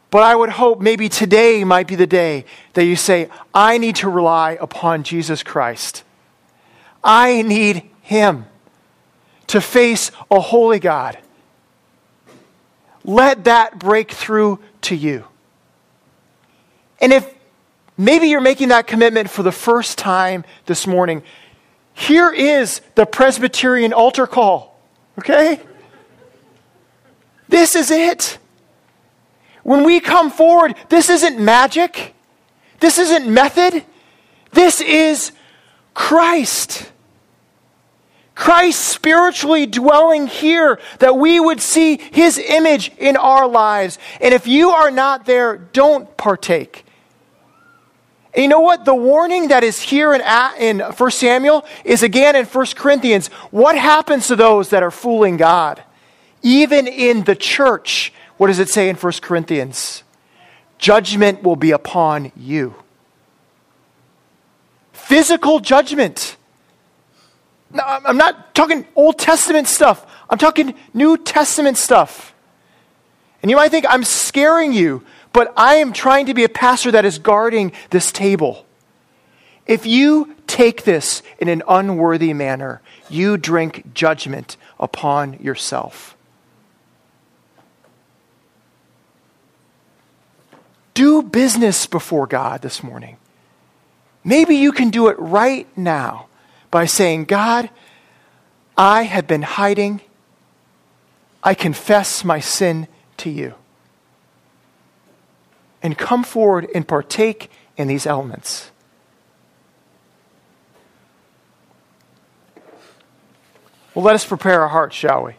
But 0.09 0.21
I 0.21 0.35
would 0.35 0.49
hope 0.49 0.79
maybe 0.79 1.09
today 1.09 1.63
might 1.63 1.87
be 1.87 1.95
the 1.95 2.05
day 2.05 2.45
that 2.73 2.85
you 2.85 2.95
say, 2.95 3.29
I 3.51 3.79
need 3.79 3.95
to 3.97 4.09
rely 4.09 4.59
upon 4.61 5.03
Jesus 5.03 5.41
Christ. 5.41 6.03
I 7.03 7.41
need 7.41 7.89
Him 8.03 8.45
to 9.47 9.59
face 9.59 10.11
a 10.29 10.39
holy 10.39 10.79
God. 10.79 11.17
Let 13.03 13.45
that 13.45 13.79
break 13.79 14.11
through 14.11 14.59
to 14.81 14.95
you. 14.95 15.25
And 17.01 17.11
if 17.11 17.32
Maybe 17.97 18.27
you're 18.27 18.41
making 18.41 18.69
that 18.69 18.87
commitment 18.87 19.29
for 19.29 19.43
the 19.43 19.51
first 19.51 19.97
time 19.97 20.45
this 20.65 20.87
morning. 20.87 21.23
Here 21.93 22.31
is 22.31 22.81
the 22.95 23.05
Presbyterian 23.05 23.93
altar 23.93 24.25
call, 24.25 24.79
okay? 25.19 25.59
This 27.47 27.75
is 27.75 27.91
it. 27.91 28.39
When 29.61 29.83
we 29.83 29.99
come 29.99 30.31
forward, 30.31 30.75
this 30.89 31.09
isn't 31.09 31.39
magic. 31.39 32.15
This 32.79 32.97
isn't 32.97 33.31
method. 33.31 33.85
This 34.51 34.81
is 34.81 35.31
Christ. 35.93 36.91
Christ 38.35 38.83
spiritually 38.83 39.67
dwelling 39.67 40.25
here, 40.25 40.79
that 40.97 41.15
we 41.15 41.39
would 41.39 41.61
see 41.61 41.97
his 41.97 42.39
image 42.39 42.91
in 42.97 43.15
our 43.15 43.47
lives. 43.47 43.99
And 44.19 44.33
if 44.33 44.47
you 44.47 44.71
are 44.71 44.89
not 44.89 45.25
there, 45.25 45.57
don't 45.57 46.17
partake. 46.17 46.82
And 48.35 48.41
you 48.41 48.49
know 48.49 48.61
what? 48.61 48.85
The 48.85 48.95
warning 48.95 49.49
that 49.49 49.63
is 49.63 49.79
here 49.79 50.13
in, 50.13 50.21
in 50.59 50.79
1 50.79 51.11
Samuel 51.11 51.65
is 51.85 52.01
again 52.01 52.35
in 52.35 52.45
1 52.45 52.65
Corinthians. 52.75 53.27
What 53.51 53.77
happens 53.77 54.27
to 54.27 54.35
those 54.35 54.69
that 54.69 54.81
are 54.81 54.91
fooling 54.91 55.37
God? 55.37 55.83
Even 56.41 56.87
in 56.87 57.23
the 57.23 57.35
church, 57.35 58.11
what 58.37 58.47
does 58.47 58.59
it 58.59 58.69
say 58.69 58.89
in 58.89 58.95
1 58.95 59.13
Corinthians? 59.21 60.03
Judgment 60.79 61.43
will 61.43 61.55
be 61.55 61.71
upon 61.71 62.31
you. 62.35 62.75
Physical 64.91 65.59
judgment. 65.59 66.37
Now, 67.71 68.01
I'm 68.03 68.17
not 68.17 68.55
talking 68.55 68.87
Old 68.95 69.19
Testament 69.19 69.67
stuff, 69.67 70.05
I'm 70.29 70.37
talking 70.37 70.73
New 70.93 71.17
Testament 71.17 71.77
stuff. 71.77 72.33
And 73.41 73.49
you 73.49 73.57
might 73.57 73.69
think 73.69 73.85
I'm 73.87 74.05
scaring 74.05 74.73
you 74.73 75.03
but 75.33 75.51
I 75.57 75.75
am 75.75 75.91
trying 75.91 76.27
to 76.27 76.33
be 76.33 76.43
a 76.43 76.49
pastor 76.49 76.91
that 76.91 77.05
is 77.05 77.17
guarding 77.17 77.73
this 77.89 78.11
table. 78.11 78.65
If 79.65 79.85
you 79.85 80.35
take 80.45 80.83
this 80.83 81.23
in 81.39 81.49
an 81.49 81.63
unworthy 81.67 82.33
manner, 82.33 82.81
you 83.09 83.37
drink 83.37 83.93
judgment 83.93 84.55
upon 84.79 85.33
yourself. 85.39 86.15
Do 90.93 91.23
business 91.23 91.87
before 91.87 92.27
God 92.27 92.61
this 92.61 92.83
morning. 92.83 93.17
Maybe 94.23 94.55
you 94.55 94.71
can 94.71 94.91
do 94.91 95.07
it 95.07 95.17
right 95.19 95.67
now 95.75 96.27
by 96.69 96.85
saying, 96.85 97.25
God, 97.25 97.69
I 98.77 99.03
have 99.03 99.25
been 99.25 99.41
hiding. 99.41 100.01
I 101.43 101.55
confess 101.55 102.23
my 102.23 102.39
sin 102.39 102.87
to 103.17 103.31
you 103.31 103.55
and 105.83 105.97
come 105.97 106.23
forward 106.23 106.67
and 106.73 106.87
partake 106.87 107.51
in 107.77 107.87
these 107.87 108.07
elements. 108.07 108.71
Well, 113.93 114.05
let 114.05 114.15
us 114.15 114.25
prepare 114.25 114.61
our 114.61 114.69
hearts, 114.69 114.95
shall 114.95 115.25
we? 115.25 115.35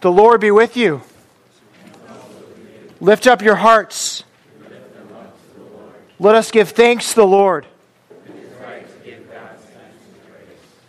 The 0.00 0.12
Lord 0.12 0.40
be 0.40 0.52
with 0.52 0.76
you. 0.76 1.02
Lift 3.00 3.26
up 3.26 3.42
your 3.42 3.56
hearts. 3.56 4.24
Let 6.20 6.34
us 6.36 6.50
give 6.50 6.70
thanks 6.70 7.10
to 7.10 7.16
the 7.16 7.26
Lord. 7.26 7.66